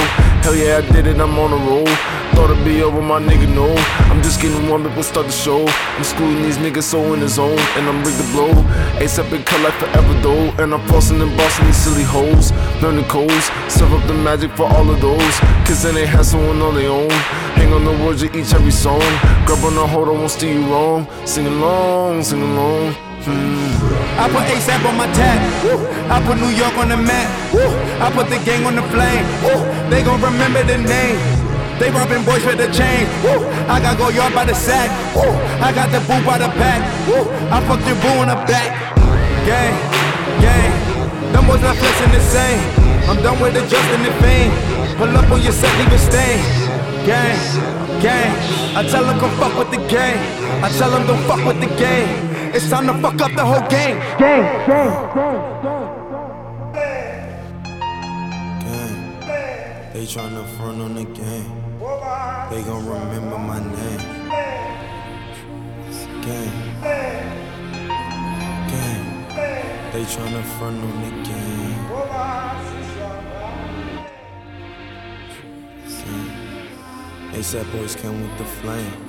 [0.48, 1.92] Hell yeah, I did it, I'm on a roll.
[2.40, 3.68] Thought it'd be over, my nigga, no.
[4.08, 5.68] I'm just getting warm, people start the show.
[5.68, 8.54] I'm schooling these niggas so in the zone, and I'm ready to blow.
[9.04, 12.54] ASAP and cut forever though, and I'm flossing and bossing these silly hoes.
[12.82, 15.36] Learning codes, serve up the magic for all of those.
[15.68, 17.12] Kids and they have someone on their own.
[17.60, 19.04] Hang on the words of each every song.
[19.46, 21.10] Grab on the hold, I won't steer you wrong.
[21.26, 22.94] Sing along, sing along.
[23.28, 23.68] Hmm.
[24.16, 25.40] I put ASAP on my tag.
[26.08, 27.28] I put New York on the map.
[28.00, 29.28] I put the gang on the flame.
[29.90, 31.39] They gon' remember the name.
[31.80, 33.08] They robbing boys for the chain.
[33.24, 33.40] Woo.
[33.72, 34.92] I got go yard by the sack.
[35.16, 35.32] Woo.
[35.64, 36.84] I got the boo by the pack.
[37.08, 37.24] Woo.
[37.48, 38.68] I fucked your boo in the back.
[39.48, 39.74] Gang,
[40.44, 40.72] gang.
[41.32, 42.60] Them boys not flexing the same.
[43.08, 44.52] I'm done with adjusting the fame.
[44.98, 46.44] Pull up on your set, leave a stain.
[47.08, 47.40] Gang,
[48.04, 48.36] gang.
[48.76, 50.20] I tell them come fuck with the game.
[50.62, 52.10] I tell them don't fuck with the game.
[52.54, 53.98] It's time to fuck up the whole game.
[54.20, 54.92] Gang, gang,
[58.66, 59.94] Gang.
[59.94, 61.59] They tryna front on the game.
[62.52, 64.30] They gon' remember my name.
[66.22, 66.54] Gang.
[68.72, 69.26] Gang.
[69.94, 71.88] They tryna front on the game.
[72.10, 72.40] Gang.
[77.40, 79.09] ASAP boys come with the flame.